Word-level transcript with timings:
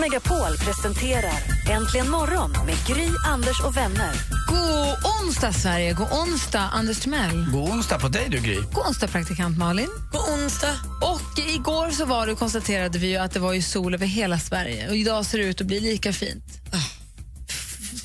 Megapol 0.00 0.56
presenterar 0.56 1.40
Äntligen 1.70 2.10
morgon 2.10 2.50
med 2.66 2.76
Gry, 2.86 3.08
Anders 3.26 3.60
och 3.60 3.76
vänner. 3.76 4.12
God 4.48 5.12
onsdag, 5.22 5.52
Sverige. 5.52 5.92
God 5.92 6.08
onsdag, 6.12 6.60
Anders 6.60 7.00
Timell. 7.00 7.46
God 7.52 7.70
onsdag 7.70 7.98
på 7.98 8.08
dig, 8.08 8.28
du 8.30 8.40
Gry. 8.40 8.54
God 8.54 8.86
onsdag, 8.86 9.06
praktikant 9.06 9.58
Malin. 9.58 9.88
God 10.12 10.20
onsdag. 10.34 10.72
Och 11.02 11.38
igår 11.38 11.90
så 11.90 12.04
var 12.04 12.26
det, 12.26 12.34
konstaterade 12.34 12.98
vi 12.98 13.06
ju 13.06 13.16
att 13.16 13.32
det 13.32 13.40
var 13.40 13.52
ju 13.52 13.62
sol 13.62 13.94
över 13.94 14.06
hela 14.06 14.38
Sverige. 14.38 14.88
Och 14.88 14.96
idag 14.96 15.26
ser 15.26 15.38
det 15.38 15.44
ut 15.44 15.60
att 15.60 15.66
bli 15.66 15.80
lika 15.80 16.12
fint. 16.12 16.44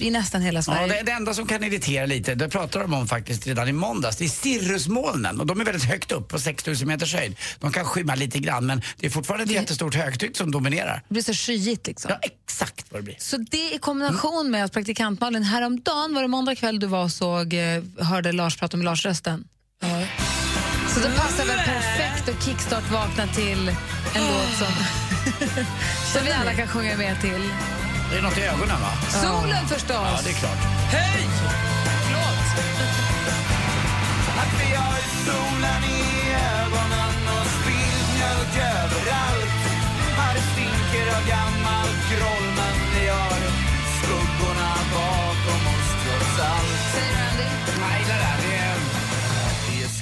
I 0.02 0.12
nästan 0.12 0.42
hela 0.42 0.58
Ja, 0.58 0.62
Sverige. 0.64 0.88
det, 0.88 1.02
det 1.06 1.12
enda 1.12 1.34
som 1.34 1.48
kan 1.48 1.64
irritera 1.64 2.06
lite, 2.06 2.36
det 2.36 2.50
pratade 2.50 2.84
de 2.84 2.94
om 2.94 3.08
faktiskt 3.08 3.48
redan 3.48 3.68
i 3.68 3.72
måndags, 3.74 4.18
det 4.18 4.26
är 4.26 4.30
cirrusmolnen. 4.30 5.40
Och 5.40 5.46
de 5.46 5.62
är 5.62 5.66
väldigt 5.66 5.84
högt 5.84 6.12
upp 6.12 6.28
på 6.28 6.40
6000 6.40 6.88
meters 6.88 7.14
höjd. 7.14 7.36
De 7.60 7.72
kan 7.72 7.86
skymma 7.86 8.16
lite 8.16 8.40
grann 8.40 8.66
men 8.66 8.82
det 8.98 9.06
är 9.06 9.10
fortfarande 9.10 9.44
ett 9.44 9.52
jättestort 9.52 9.96
högtryck 9.96 10.38
som 10.38 10.52
dominerar. 10.52 11.02
Det 11.08 11.14
blir 11.14 11.24
så 11.24 11.34
skyigt 11.34 11.88
liksom. 11.88 12.12
Ja, 12.12 12.20
exakt 12.22 12.86
vad 12.90 13.00
det 13.02 13.04
blir. 13.04 13.16
Så 13.20 13.38
det 13.38 13.74
i 13.76 13.78
kombination 13.82 14.52
med 14.52 14.66
att 14.66 14.72
praktikant 14.74 15.20
Malin 15.22 15.44
häromdagen, 15.44 16.14
var 16.16 16.22
det 16.22 16.28
måndag 16.28 16.56
kväll 16.56 16.80
du 16.80 16.88
var 16.88 17.04
och 17.04 17.12
såg, 17.12 17.54
eh, 17.54 17.84
hörde 18.00 18.32
Lars 18.32 18.58
prata 18.58 18.78
med 18.78 18.86
Lars-rösten? 18.86 19.44
Så 20.94 21.00
det 21.02 21.12
passar 21.18 21.46
väl 21.46 21.58
perfekt 21.58 22.30
att 22.30 22.46
kickstart-vakna 22.46 23.28
till 23.28 23.68
en 24.16 24.22
låt 24.28 24.58
som, 24.60 24.74
som 26.14 26.26
vi 26.26 26.32
alla 26.32 26.54
kan 26.54 26.68
sjunga 26.68 26.98
med 26.98 27.22
till. 27.22 27.42
Det 28.12 28.18
är 28.18 28.22
något 28.22 28.38
i 28.38 28.42
ögonen 28.42 28.82
va? 28.82 28.92
Solen 29.10 29.68
förstås! 29.68 30.08
Ja, 30.12 30.20
det 30.24 30.30
är 30.30 30.34
klart. 30.34 30.62
Hej! 30.92 31.28
Förlåt. 32.04 32.46
Att 34.42 34.54
vi 34.62 34.76
har 34.76 35.00
solen 35.28 35.82
i 35.98 36.04
ögonen 36.62 37.16
och 37.36 37.48
spilld 37.58 38.08
mjölk 38.16 38.56
överallt 38.58 39.54
Här 40.18 40.38
stinker 40.52 41.08
av 41.18 41.24
gammalt 41.28 42.02
groll 42.12 42.55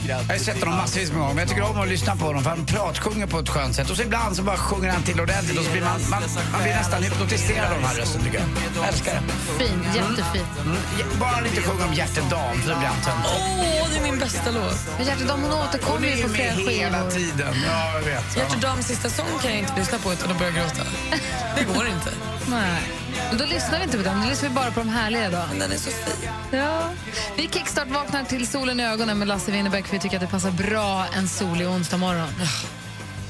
skratt 0.03 0.23
Jag 0.27 0.35
har 0.35 0.39
sett 0.39 0.59
honom 0.63 0.75
massvis 0.77 1.09
med 1.11 1.19
gånger, 1.19 1.33
men 1.33 1.41
jag 1.43 1.49
tycker 1.49 1.69
om 1.69 1.79
att 1.81 1.87
lyssna 1.87 2.15
på 2.15 2.25
honom 2.25 2.43
för 2.43 2.49
han 2.49 2.65
pratsjunger 2.65 3.27
på 3.27 3.39
ett 3.39 3.49
skönt 3.49 3.75
sätt. 3.75 3.89
Och 3.89 3.97
så 3.97 4.03
ibland 4.03 4.35
så 4.35 4.43
bara 4.43 4.57
sjunger 4.57 4.89
han 4.91 5.03
till 5.03 5.19
ordentligt 5.21 5.57
och 5.59 5.65
så 5.65 5.71
blir 5.71 5.81
man, 5.81 5.99
man, 6.09 6.21
man 6.53 6.61
blir 6.63 6.73
nästan 6.73 7.03
hypnotiserad 7.03 7.67
av 7.71 7.75
den 7.79 7.85
här 7.89 7.95
rösten 7.95 8.21
tycker 8.23 8.37
jag. 8.39 8.47
Jag 8.75 8.87
älskar 8.87 9.13
det. 9.13 9.21
Fin, 9.65 9.79
jättefin. 9.95 10.45
Mm. 10.65 11.19
Bara 11.19 11.29
han 11.29 11.45
inte 11.45 11.61
sjunger 11.61 11.85
om 11.87 11.93
hjärtedam 11.93 12.55
för 12.61 12.69
då 12.71 12.75
blir 12.79 12.87
han 12.87 13.01
töntig. 13.07 13.31
Åh, 13.35 13.87
det 13.91 13.97
är 13.99 14.03
min 14.03 14.19
bästa 14.19 14.51
låt. 14.51 14.79
Men 14.97 15.05
Hjärtedam 15.07 15.41
hon 15.43 15.53
återkommer 15.53 16.01
det 16.01 16.07
ju 16.07 16.23
är 16.23 16.27
på 16.27 16.33
flera 16.33 16.55
med 16.55 16.73
hela 16.73 16.97
skivor. 16.97 17.11
tiden. 17.11 17.53
Ja, 17.67 17.93
jag 17.93 18.01
vet. 18.01 18.25
Ja. 18.35 18.41
Hjärtedams 18.41 18.87
sista 18.87 19.09
sång 19.09 19.25
kan 19.41 19.51
jag 19.51 19.59
inte 19.59 19.73
lyssna 19.79 19.97
på 19.97 20.13
utan 20.13 20.31
att 20.31 20.39
börja 20.39 20.51
gråta. 20.51 20.83
Det 21.57 21.63
går 21.63 21.87
inte. 21.87 22.11
Nej. 22.49 22.81
Men 23.29 23.37
då 23.37 23.45
lyssnar 23.45 23.77
vi 23.77 23.83
inte 23.83 23.97
på 23.97 24.03
dem, 24.03 24.21
då 24.23 24.29
lyssnar 24.29 24.49
vi 24.49 24.55
bara 24.55 24.71
på 24.71 24.79
de 24.79 24.89
härliga 24.89 25.29
då. 25.29 25.41
Men 25.49 25.59
den 25.59 25.71
är 25.71 25.75
så 25.75 25.89
fin. 25.89 26.29
Ja. 26.51 26.89
Vi 27.37 27.47
kickstart 27.47 27.87
vaknar 27.87 28.23
till 28.23 28.47
solen 28.47 28.79
i 28.79 28.83
ögonen 28.83 29.19
med 29.19 29.27
Lasse 29.27 29.51
Winnerbäck 29.51 29.85
för 29.85 29.93
vi 29.93 29.99
tycker 29.99 30.15
att 30.15 30.21
det 30.21 30.27
passar 30.27 30.51
bra 30.51 31.05
en 31.15 31.27
solig 31.27 31.67
onsdag 31.67 31.97
morgon. 31.97 32.27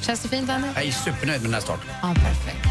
Känns 0.02 0.22
det 0.22 0.30
fint, 0.30 0.50
Annie? 0.50 0.68
Jag 0.76 0.84
är 0.86 0.92
supernöjd 0.92 1.42
med 1.42 1.50
den 1.50 1.54
här 1.54 1.62
starten. 1.62 1.90
Ja, 2.02 2.14
perfekt. 2.16 2.68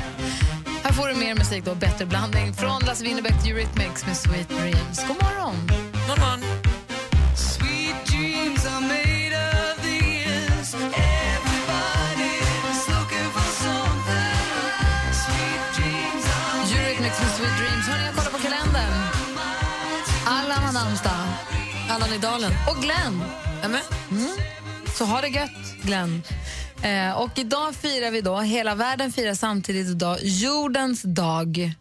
Här 0.84 0.92
får 0.92 1.08
du 1.08 1.14
mer 1.14 1.34
musik 1.34 1.64
då, 1.64 1.74
bättre 1.74 2.06
blandning 2.06 2.54
från 2.54 2.80
Lasse 2.86 3.04
Winnerbäck 3.04 3.42
till 3.42 3.52
Eurythmics 3.52 4.06
med 4.06 4.16
Sweet 4.16 4.48
Dreams. 4.48 5.06
God 5.08 5.16
morgon! 5.22 5.56
Morgon. 6.08 6.61
Allan 21.92 22.12
i 22.12 22.18
dalen. 22.18 22.52
Och 22.68 22.82
Glenn. 22.82 23.22
Med? 23.70 23.80
Så 24.98 25.04
ha 25.04 25.20
det 25.20 25.28
gött, 25.28 25.50
Glenn. 25.82 26.22
Eh, 26.82 27.12
och 27.12 27.38
idag 27.38 27.74
firar 27.74 28.10
vi 28.10 28.20
då, 28.20 28.40
hela 28.40 28.74
världen 28.74 29.12
firar 29.12 29.34
samtidigt 29.34 29.88
idag 29.88 30.18
jordens 30.22 31.02
dag. 31.02 31.72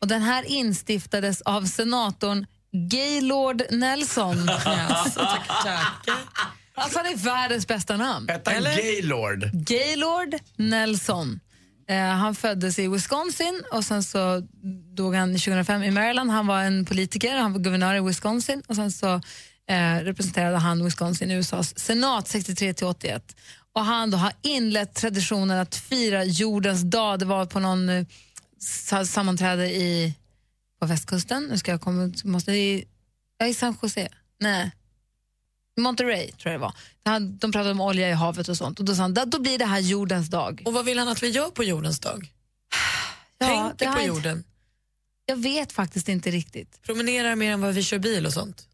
Och 0.00 0.08
den 0.08 0.22
här 0.22 0.44
instiftades 0.46 1.42
av 1.42 1.64
senatorn 1.64 2.46
Gaylord 2.72 3.62
Nelson. 3.70 4.48
Alltså, 4.88 5.20
tackar, 5.20 5.62
tackar. 5.62 6.16
Alltså 6.74 6.98
han 6.98 7.06
är 7.06 7.16
världens 7.16 7.66
bästa 7.66 7.96
namn. 7.96 8.28
Hette 8.28 8.50
han 8.50 8.62
Gaylord? 8.62 9.50
Gaylord 9.52 10.34
Nelson. 10.56 11.40
Eh, 11.88 11.96
han 11.96 12.34
föddes 12.34 12.78
i 12.78 12.88
Wisconsin 12.88 13.62
och 13.72 13.84
sen 13.84 14.02
så 14.02 14.42
dog 14.94 15.14
han 15.14 15.32
2005 15.32 15.82
i 15.82 15.90
Maryland. 15.90 16.30
Han 16.30 16.46
var 16.46 16.62
en 16.62 16.84
politiker, 16.84 17.36
han 17.36 17.52
var 17.52 17.60
guvernör 17.60 17.94
i 17.94 18.00
Wisconsin 18.00 18.62
och 18.68 18.76
sen 18.76 18.92
så 18.92 19.20
eh, 19.68 19.94
representerade 20.04 20.56
han 20.56 20.84
Wisconsin 20.84 21.30
i 21.30 21.34
USAs 21.34 21.78
senat 21.78 22.28
63 22.28 22.74
till 22.74 22.86
81. 22.86 23.36
Och 23.72 23.84
han 23.84 24.10
då 24.10 24.16
har 24.18 24.32
inlett 24.42 24.94
traditionen 24.94 25.58
att 25.58 25.74
fira 25.74 26.24
jordens 26.24 26.82
dag. 26.82 27.18
Det 27.18 27.24
var 27.24 27.46
på 27.46 27.60
någon 27.60 27.88
eh, 27.88 28.06
sa- 28.58 29.06
sammanträde 29.06 29.66
i, 29.70 30.14
på 30.80 30.86
västkusten. 30.86 31.42
Nu 31.44 31.58
ska 31.58 31.70
jag 31.70 31.80
komma, 31.80 32.12
måste 32.24 32.52
i, 32.52 32.84
i 33.44 33.54
San 33.54 33.76
Jose. 33.82 34.08
Nej. 34.40 34.70
Monterey 35.80 36.32
tror 36.32 36.52
jag 36.52 36.60
det 36.60 36.62
var. 37.04 37.20
De 37.40 37.52
pratade 37.52 37.70
om 37.70 37.80
olja 37.80 38.08
i 38.10 38.12
havet 38.12 38.48
och 38.48 38.56
sånt. 38.56 38.78
Och 38.78 38.84
då 38.84 38.94
sa 38.94 39.02
han, 39.02 39.14
"Da- 39.14 39.24
då 39.24 39.38
blir 39.40 39.58
det 39.58 39.64
här 39.64 39.78
jordens 39.80 40.28
dag. 40.30 40.62
Och 40.66 40.72
vad 40.72 40.84
vill 40.84 40.98
han 40.98 41.08
att 41.08 41.22
vi 41.22 41.28
gör 41.28 41.50
på 41.50 41.64
jordens 41.64 42.00
dag? 42.00 42.32
Ja, 43.38 43.72
Tänker 43.78 43.96
på 43.96 44.02
jorden. 44.06 44.44
Jag 45.26 45.36
vet 45.36 45.72
faktiskt 45.72 46.08
inte 46.08 46.30
riktigt. 46.30 46.82
Promenerar 46.82 47.36
mer 47.36 47.52
än 47.52 47.60
vad 47.60 47.74
vi 47.74 47.82
kör 47.82 47.98
bil 47.98 48.26
och 48.26 48.32
sånt. 48.32 48.67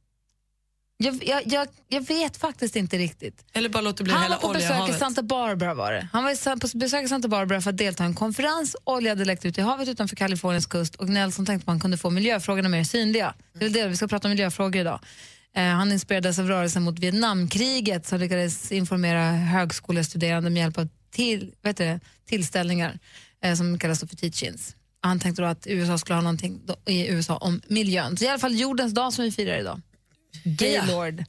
Jag, 0.96 1.24
jag, 1.24 1.42
jag, 1.46 1.68
jag 1.88 2.06
vet 2.06 2.36
faktiskt 2.36 2.76
inte 2.76 2.98
riktigt. 2.98 3.44
Eller 3.52 3.68
bara 3.68 3.80
låter 3.80 4.04
bli 4.04 4.12
Han 4.12 4.22
var 4.22 4.28
hela 4.28 4.40
på 4.40 4.48
olja 4.48 4.60
i 4.60 4.80
besök 4.80 4.96
i. 4.96 4.98
Santa 4.98 5.22
Barbara 5.22 5.74
var 5.74 5.92
det. 5.92 6.08
Han 6.12 6.24
var 6.24 6.56
på 6.56 6.78
besök 6.78 7.04
i 7.04 7.08
Santa 7.08 7.28
Barbara 7.28 7.60
för 7.60 7.70
att 7.70 7.76
delta 7.76 8.04
i 8.04 8.06
en 8.06 8.14
konferens. 8.14 8.76
Olja 8.84 9.10
hade 9.10 9.24
läckt 9.24 9.44
ut 9.44 9.58
i 9.58 9.60
havet 9.60 9.88
utanför 9.88 10.16
Kaliforniens 10.16 10.66
kust 10.66 10.94
och 10.94 11.08
Nelson 11.08 11.46
tänkte 11.46 11.62
att 11.62 11.66
man 11.66 11.80
kunde 11.80 11.96
få 11.96 12.10
miljöfrågorna 12.10 12.68
mer 12.68 12.84
synliga. 12.84 13.34
Det 13.58 13.64
är 13.64 13.70
det, 13.70 13.88
vi 13.88 13.96
ska 13.96 14.08
prata 14.08 14.28
om 14.28 14.30
miljöfrågor 14.30 14.80
idag. 14.80 15.00
Eh, 15.56 15.64
han 15.64 15.92
inspirerades 15.92 16.38
av 16.38 16.48
rörelsen 16.48 16.82
mot 16.82 16.98
Vietnamkriget 16.98 18.06
som 18.06 18.20
lyckades 18.20 18.72
informera 18.72 19.30
högskolestuderande 19.32 20.50
med 20.50 20.60
hjälp 20.60 20.78
av 20.78 20.88
till, 21.10 21.52
vet 21.62 21.76
du, 21.76 22.00
tillställningar 22.28 22.98
eh, 23.44 23.54
som 23.54 23.78
kallas 23.78 24.00
för 24.00 24.06
teach-ins. 24.06 24.74
Och 25.02 25.08
Han 25.08 25.20
tänkte 25.20 25.42
då 25.42 25.48
att 25.48 25.66
USA 25.66 25.98
skulle 25.98 26.14
ha 26.14 26.22
någonting 26.22 26.60
då, 26.64 26.76
i 26.86 27.08
USA 27.08 27.36
om 27.36 27.60
miljön. 27.68 28.16
Så 28.16 28.24
i 28.24 28.28
alla 28.28 28.38
fall 28.38 28.60
jordens 28.60 28.94
dag 28.94 29.12
som 29.12 29.24
vi 29.24 29.32
firar 29.32 29.58
idag. 29.58 29.80
Gaylord. 30.44 31.24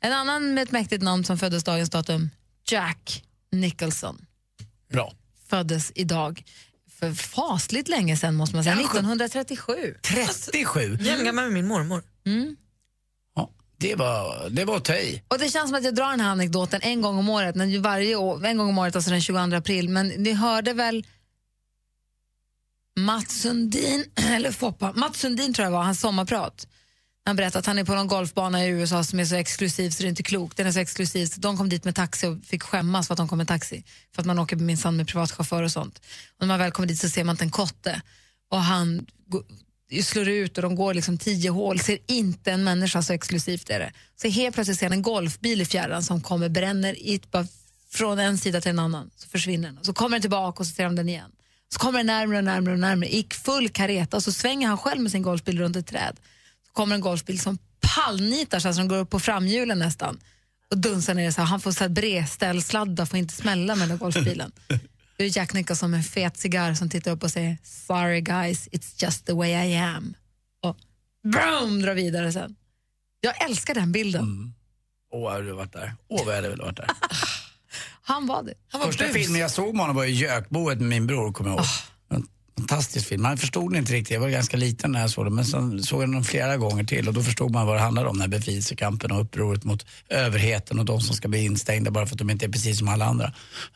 En 0.00 0.12
annan 0.12 0.54
med 0.54 0.62
ett 0.62 0.70
mäktigt 0.70 1.02
namn 1.02 1.24
som 1.24 1.38
föddes 1.38 1.64
dagens 1.64 1.90
datum, 1.90 2.30
Jack 2.68 3.24
Nicholson, 3.52 4.26
Bra. 4.92 5.12
föddes 5.48 5.92
idag 5.94 6.44
för 7.00 7.12
fasligt 7.12 7.88
länge 7.88 8.16
sedan 8.16 8.34
måste 8.34 8.56
man 8.56 8.64
säga, 8.64 8.76
Kanske. 8.76 8.98
1937. 8.98 9.94
37? 10.02 10.98
Jämngammal 11.00 11.44
med 11.44 11.52
min 11.52 11.66
mormor. 11.66 12.02
Ja, 13.34 13.50
det 13.76 13.94
var, 13.94 14.50
det 14.50 14.64
var 14.64 14.90
i. 14.94 15.22
Och 15.28 15.38
det 15.38 15.50
känns 15.50 15.68
som 15.70 15.78
att 15.78 15.84
jag 15.84 15.94
drar 15.94 16.10
den 16.10 16.20
här 16.20 16.30
anekdoten 16.30 16.80
en 16.82 17.00
gång 17.02 17.18
om 17.18 17.28
året, 17.28 17.54
när 17.54 17.78
varje 17.78 18.16
år, 18.16 18.46
en 18.46 18.56
gång 18.58 18.68
om 18.68 18.78
året, 18.78 18.96
alltså 18.96 19.10
den 19.10 19.20
22 19.20 19.38
april, 19.56 19.88
men 19.88 20.08
ni 20.08 20.32
hörde 20.32 20.72
väl 20.72 21.06
Mats 22.98 23.40
Sundin, 23.42 24.04
eller 24.14 24.52
Foppa, 24.52 24.92
Mats 24.92 25.20
Sundin 25.20 25.54
tror 25.54 25.64
jag 25.64 25.72
var, 25.72 25.82
hans 25.82 26.00
sommarprat. 26.00 26.66
Han 27.26 27.36
berättade 27.36 27.58
att 27.58 27.66
han 27.66 27.78
är 27.78 27.84
på 27.84 27.94
någon 27.94 28.06
golfbana 28.06 28.64
i 28.64 28.68
USA 28.68 29.04
som 29.04 29.20
är 29.20 29.24
så 29.24 29.34
exklusiv 29.34 29.90
så 29.90 30.02
det 30.02 30.06
är 30.06 30.08
inte 30.08 30.22
klokt. 30.22 30.56
Den 30.56 30.66
är 30.66 30.72
så 30.72 30.78
exklusiv 30.78 31.26
så 31.26 31.40
de 31.40 31.56
kom 31.56 31.68
dit 31.68 31.84
med 31.84 31.94
taxi 31.94 32.26
och 32.26 32.44
fick 32.44 32.62
skämmas 32.62 33.06
för 33.06 33.14
att 33.14 33.18
de 33.18 33.28
kom 33.28 33.38
med 33.38 33.48
taxi. 33.48 33.84
För 34.14 34.22
att 34.22 34.26
man 34.26 34.38
åker 34.38 34.56
minsann 34.56 34.96
med 34.96 35.08
privatchaufför 35.08 35.62
och 35.62 35.72
sånt. 35.72 35.98
Och 35.98 36.40
när 36.40 36.46
man 36.46 36.58
väl 36.58 36.70
kommer 36.70 36.88
dit 36.88 37.00
så 37.00 37.08
ser 37.08 37.24
man 37.24 37.32
inte 37.32 37.44
en 37.44 37.50
kotte. 37.50 38.02
Och 38.50 38.58
han 38.58 39.06
slår 40.02 40.28
ut 40.28 40.58
och 40.58 40.62
de 40.62 40.74
går 40.74 40.94
liksom 40.94 41.18
tio 41.18 41.50
hål, 41.50 41.80
ser 41.80 41.98
inte 42.06 42.52
en 42.52 42.64
människa, 42.64 43.02
så 43.02 43.12
exklusivt 43.12 43.70
är 43.70 43.78
det. 43.78 43.92
Så 44.22 44.28
helt 44.28 44.54
plötsligt 44.54 44.78
ser 44.78 44.86
han 44.86 44.92
en 44.92 45.02
golfbil 45.02 45.60
i 45.60 45.64
fjärran 45.64 46.02
som 46.02 46.20
kommer, 46.20 46.48
bränner 46.48 46.94
i, 46.94 47.20
bara 47.30 47.46
från 47.90 48.18
en 48.18 48.38
sida 48.38 48.60
till 48.60 48.70
en 48.70 48.78
annan, 48.78 49.10
så 49.16 49.28
försvinner 49.28 49.72
den. 49.72 49.84
Så 49.84 49.92
kommer 49.92 50.16
den 50.16 50.20
tillbaka 50.20 50.60
och 50.60 50.66
så 50.66 50.74
ser 50.74 50.84
de 50.84 50.96
den 50.96 51.08
igen. 51.08 51.30
Så 51.72 51.78
kommer 51.78 51.98
den 51.98 52.06
närmare 52.06 52.38
och 52.38 52.44
närmare 52.44 52.74
och 52.74 52.80
närmare 52.80 53.14
i 53.14 53.26
full 53.30 53.68
kareta 53.68 54.16
och 54.16 54.22
så 54.22 54.32
svänger 54.32 54.68
han 54.68 54.78
själv 54.78 55.00
med 55.00 55.12
sin 55.12 55.22
golfbil 55.22 55.58
runt 55.58 55.76
ett 55.76 55.86
träd. 55.86 56.16
Kommer 56.76 56.94
en 56.94 57.00
golfbil 57.00 57.40
som 57.40 57.58
pallnitar 57.80 58.60
så 58.60 58.68
att 58.68 58.76
de 58.76 58.88
går 58.88 58.96
upp 58.96 59.10
på 59.10 59.20
framhjulen 59.20 59.78
nästan 59.78 60.18
och 60.70 60.78
dunsar 60.78 61.14
ner 61.14 61.30
så 61.30 61.40
här, 61.40 61.48
han 61.48 61.60
får 61.60 61.72
så 61.72 61.84
här 61.84 61.88
bredställsladdar 61.88 63.06
får 63.06 63.18
inte 63.18 63.34
smälla 63.34 63.74
med 63.74 63.88
den 63.88 63.98
golfbilen. 63.98 64.52
Då 65.18 65.24
är 65.24 65.36
Jack 65.38 65.52
Nicholson 65.52 65.90
med 65.90 65.98
en 65.98 66.04
fet 66.04 66.36
cigarr 66.36 66.74
som 66.74 66.90
tittar 66.90 67.10
upp 67.10 67.22
och 67.22 67.30
säger 67.30 67.58
“Sorry 67.62 68.20
guys, 68.20 68.68
it's 68.68 69.04
just 69.04 69.26
the 69.26 69.32
way 69.32 69.50
I 69.50 69.76
am” 69.76 70.14
och 70.62 70.76
boom, 71.22 71.82
drar 71.82 71.94
vidare 71.94 72.32
sen. 72.32 72.56
Jag 73.20 73.44
älskar 73.44 73.74
den 73.74 73.92
bilden. 73.92 74.54
Åh, 75.12 75.22
vad 75.22 75.32
hade 75.32 75.44
du 75.44 75.52
varit 75.52 75.72
där? 75.72 75.94
Åh, 76.08 76.24
vad 76.26 76.32
jag 76.34 76.36
hade 76.36 76.48
velat 76.48 76.66
varit 76.66 76.76
där. 76.76 76.90
Han 78.02 78.26
var 78.26 78.42
det. 78.42 78.54
Han 78.68 78.80
var 78.80 78.86
Första 78.88 79.04
bus. 79.04 79.12
filmen 79.12 79.40
jag 79.40 79.50
såg 79.50 79.74
med 79.74 79.80
honom 79.80 79.96
var 79.96 80.04
ju 80.04 80.14
Gökboet 80.14 80.78
med 80.78 80.88
min 80.88 81.06
bror, 81.06 81.32
kommer 81.32 81.50
jag 81.50 81.58
ihåg. 81.58 81.66
Ah. 81.66 81.95
Fantastisk 82.58 83.08
film. 83.08 83.22
Man 83.22 83.38
förstod 83.38 83.72
den 83.72 83.78
inte 83.78 83.92
riktigt, 83.92 84.14
jag 84.14 84.20
var 84.20 84.28
ganska 84.28 84.56
liten 84.56 84.92
när 84.92 85.00
jag 85.00 85.10
såg 85.10 85.26
den. 85.26 85.34
Men 85.34 85.44
sen 85.44 85.82
såg 85.82 86.02
jag 86.02 86.12
den 86.12 86.24
flera 86.24 86.56
gånger 86.56 86.84
till 86.84 87.08
och 87.08 87.14
då 87.14 87.22
förstod 87.22 87.50
man 87.50 87.66
vad 87.66 87.76
det 87.76 87.80
handlade 87.80 88.08
om. 88.08 88.14
Den 88.18 88.20
här 88.20 88.38
befrielsekampen 88.38 89.12
och 89.12 89.20
upproret 89.20 89.64
mot 89.64 89.86
överheten 90.08 90.78
och 90.78 90.84
de 90.84 91.00
som 91.00 91.16
ska 91.16 91.28
bli 91.28 91.44
instängda 91.44 91.90
bara 91.90 92.06
för 92.06 92.14
att 92.14 92.18
de 92.18 92.30
inte 92.30 92.46
är 92.46 92.50
precis 92.50 92.78
som 92.78 92.88
alla 92.88 93.04
andra. 93.04 93.32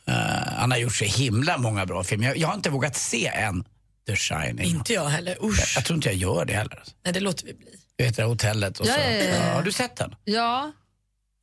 Eh, 0.06 0.14
han 0.56 0.70
har 0.70 0.78
gjort 0.78 0.94
så 0.94 1.04
himla 1.04 1.58
många 1.58 1.86
bra 1.86 2.04
filmer. 2.04 2.26
Jag, 2.26 2.36
jag 2.36 2.48
har 2.48 2.54
inte 2.54 2.70
vågat 2.70 2.96
se 2.96 3.26
en 3.26 3.64
The 4.06 4.16
Shining. 4.16 4.66
Inte 4.66 4.92
jag 4.92 5.08
heller. 5.08 5.44
Usch. 5.44 5.72
Jag 5.76 5.84
tror 5.84 5.96
inte 5.96 6.08
jag 6.08 6.16
gör 6.16 6.44
det 6.44 6.54
heller. 6.54 6.82
Nej, 7.04 7.12
det 7.12 7.20
låter 7.20 7.46
vi 7.46 7.54
bli. 7.54 7.66
Du 7.96 8.04
här 8.04 8.24
hotellet 8.24 8.80
och 8.80 8.86
så. 8.86 8.92
ja, 8.92 9.10
ja, 9.10 9.24
ja. 9.24 9.54
Har 9.54 9.62
du 9.62 9.72
sett 9.72 9.96
den? 9.96 10.14
Ja, 10.24 10.72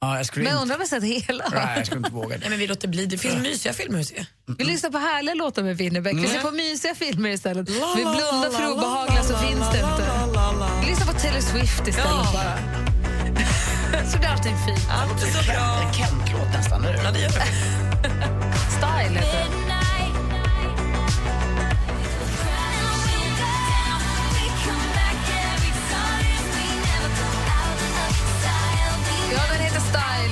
Ja, 0.02 0.18
jag 0.18 0.26
skulle 0.26 0.46
men 0.50 0.58
undrar 0.62 0.76
om 0.76 0.82
jag 0.82 0.90
sett 0.90 1.04
hela. 1.04 1.44
Nej, 1.54 1.74
jag 1.78 1.86
skulle 1.86 1.98
inte 2.00 2.12
våga 2.12 2.28
det. 2.36 2.40
Nej, 2.42 2.50
men 2.50 2.60
vi 2.60 2.68
låter 2.68 2.88
bli. 2.88 3.06
Det 3.06 3.18
finns 3.18 3.36
mysiga 3.36 3.74
filmer 3.74 4.00
att 4.00 4.06
se. 4.08 4.26
Vi 4.58 4.64
lyssnar 4.64 4.90
på 4.90 4.98
härliga 4.98 5.36
låtar 5.36 5.64
med 5.64 5.78
Winnerbäck. 5.78 6.16
Vi 6.16 6.28
ser 6.28 6.42
på 6.42 6.52
mysiga 6.52 6.96
filmer 6.96 7.30
istället. 7.30 7.70
Vi 7.70 7.74
blundar 8.04 8.50
för 8.52 8.72
obehagliga 8.74 9.24
så 9.24 9.38
finns 9.38 9.72
det 9.72 9.78
inte. 9.80 10.04
Vi 10.82 10.88
lyssnar 10.90 11.14
på 11.14 11.20
Taylor 11.20 11.42
Swift 11.42 11.88
istället 11.88 12.10
Ja. 12.10 12.32
bara. 12.34 12.58
så 14.12 14.18
blir 14.18 14.28
allting 14.30 14.56
fint. 14.66 14.88
Allt 14.92 15.24
är 15.24 15.28
så 15.28 15.52
bra. 15.52 15.92
Kent-låt 15.94 16.54
nästan, 16.54 16.86
eller 16.86 16.98
hur? 16.98 17.04
Ja, 17.04 17.12
det 17.12 17.20
gör 17.20 17.30
vi. 17.30 17.36
Style 18.78 19.20
heter 19.20 19.40
den. 19.40 19.47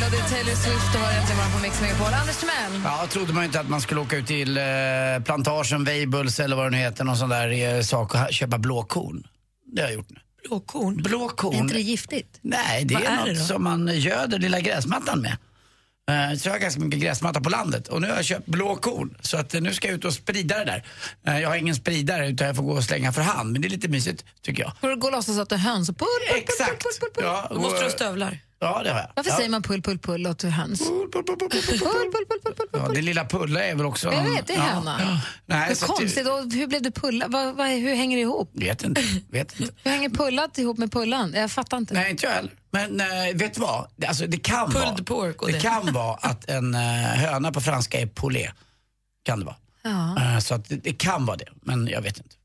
Och 0.05 0.11
det 0.11 0.17
är 0.17 0.29
Taylor 0.29 0.55
Swift 0.55 0.95
och 0.95 1.01
har 1.01 1.11
äntligen 1.21 1.51
på 1.55 1.59
Mix 1.61 1.81
Megapol. 1.81 2.13
Anders 2.13 2.37
Timell. 2.37 2.81
Ja, 2.83 3.07
trodde 3.09 3.33
man 3.33 3.43
inte 3.43 3.59
att 3.59 3.69
man 3.69 3.81
skulle 3.81 4.01
åka 4.01 4.17
ut 4.17 4.27
till 4.27 4.57
eh, 4.57 4.63
plantagen 5.25 5.83
Weibulls 5.83 6.39
eller 6.39 6.55
vad 6.55 6.65
det 6.65 6.69
nu 6.69 6.77
heter, 6.77 7.03
någon 7.03 7.17
sån 7.17 7.29
där 7.29 7.75
eh, 7.75 7.81
sak 7.81 8.15
och 8.15 8.33
köpa 8.33 8.57
blåkorn. 8.57 9.27
Det 9.73 9.81
har 9.81 9.89
jag 9.89 9.95
gjort 9.95 10.09
nu. 10.09 10.19
Blåkorn. 10.49 10.97
Blåkorn? 10.97 11.55
Är 11.55 11.59
inte 11.59 11.73
det 11.73 11.81
giftigt? 11.81 12.39
Nej, 12.41 12.85
det 12.85 12.93
Vad 12.93 13.03
är, 13.03 13.07
är 13.07 13.15
något 13.17 13.25
det 13.25 13.33
då? 13.33 13.45
som 13.45 13.63
man 13.63 13.87
göder 13.99 14.39
lilla 14.39 14.59
gräsmattan 14.59 15.19
med. 15.21 15.37
Eh, 16.31 16.37
Så 16.37 16.47
jag 16.47 16.53
har 16.53 16.59
ganska 16.59 16.81
mycket 16.81 16.99
gräsmatta 16.99 17.41
på 17.41 17.49
landet 17.49 17.87
och 17.87 18.01
nu 18.01 18.07
har 18.09 18.15
jag 18.15 18.25
köpt 18.25 18.45
blåkorn 18.45 19.17
så 19.21 19.37
att 19.37 19.53
nu 19.53 19.73
ska 19.73 19.87
jag 19.87 19.95
ut 19.95 20.05
och 20.05 20.13
sprida 20.13 20.57
det 20.59 20.65
där. 20.65 20.83
Eh, 21.27 21.41
Jag 21.41 21.49
har 21.49 21.55
ingen 21.55 21.75
spridare 21.75 22.27
utan 22.29 22.47
jag 22.47 22.55
får 22.55 22.63
gå 22.63 22.71
och 22.73 22.83
slänga 22.83 23.11
för 23.13 23.21
hand 23.21 23.51
men 23.51 23.61
det 23.61 23.67
är 23.67 23.69
lite 23.69 23.87
mysigt 23.87 24.25
tycker 24.41 24.63
jag. 24.63 24.71
Får 24.81 24.89
du 24.89 24.95
gå 24.95 25.07
och 25.07 25.13
låtsas 25.13 25.37
att 25.37 25.49
du 25.49 25.55
är 25.55 25.59
höns 25.59 25.89
och 25.89 25.97
pull, 25.97 26.07
pull, 26.29 26.33
pull, 26.37 26.43
Exakt! 26.43 26.83
pull, 26.83 26.91
pull, 26.99 27.09
pull. 27.15 27.23
Ja, 27.23 27.47
Då 27.49 27.59
måste 27.61 27.77
du 27.79 27.83
ha 27.83 27.91
stövlar. 27.91 28.39
Ja, 28.65 28.83
det 28.83 28.89
har 28.91 28.99
jag. 28.99 29.09
Varför 29.15 29.29
ja. 29.31 29.35
säger 29.37 29.49
man 29.49 29.61
pull, 29.63 29.81
pull, 29.81 29.99
pull 29.99 30.27
åt 30.27 30.43
höns? 30.43 30.79
Pull, 30.79 31.11
pull, 31.11 31.23
pull, 31.23 31.37
pull, 31.39 31.49
pull, 31.49 31.61
pull. 31.61 31.79
Pull, 31.79 32.11
pull, 32.11 32.25
pull, 32.29 32.53
pull, 32.55 32.67
pull, 32.71 32.81
Ja, 32.87 32.89
det 32.93 33.01
lilla 33.01 33.25
Pulla 33.25 33.63
är 33.65 33.75
väl 33.75 33.85
också... 33.85 34.13
Jag 34.13 34.23
vet, 34.23 34.47
det 34.47 34.53
är 34.53 34.57
ja. 34.57 34.63
höna. 34.63 34.97
Ja. 35.01 35.19
Nej, 35.45 35.69
det- 35.69 35.85
konstigt. 35.85 36.27
Och 36.27 36.39
hur 36.53 36.67
blev 36.67 36.81
det 36.81 36.91
pulla? 36.91 37.25
Vad, 37.29 37.55
vad, 37.55 37.67
hur 37.67 37.95
hänger 37.95 38.17
det 38.17 38.21
ihop? 38.21 38.49
Vet 38.53 38.83
inte. 38.83 39.01
Vet 39.29 39.59
inte. 39.59 39.73
Hur 39.83 39.91
hänger 39.91 40.09
pullat 40.09 40.57
ihop 40.57 40.77
med 40.77 40.91
pullan? 40.91 41.33
Jag 41.35 41.51
fattar 41.51 41.77
inte. 41.77 41.93
Nej, 41.93 42.11
inte 42.11 42.25
jag 42.25 42.33
heller. 42.33 42.51
Men 42.71 43.01
eh, 43.01 43.07
vet 43.35 43.53
du 43.53 43.61
vad? 43.61 43.87
Det- 43.95 44.07
Alltså, 44.07 44.27
det 44.27 44.37
kan 44.37 44.71
Pulled 44.71 45.09
vara... 45.09 45.27
det 45.27 45.51
det. 45.51 45.59
kan 45.59 45.93
vara 45.93 46.15
att 46.15 46.49
en 46.49 46.75
eh, 46.75 46.81
höna 47.01 47.51
på 47.51 47.61
franska 47.61 47.99
är 47.99 48.05
poulet. 48.07 48.51
Kan 49.23 49.39
det 49.39 49.45
vara. 49.45 49.55
Ja, 49.83 50.17
Eh, 50.21 50.39
så 50.39 50.55
att 50.55 50.69
det, 50.69 50.75
det 50.75 50.93
kan 50.93 51.25
vara 51.25 51.37
det, 51.37 51.47
men 51.61 51.87
jag 51.87 52.01
vet 52.01 52.17
inte. 52.17 52.35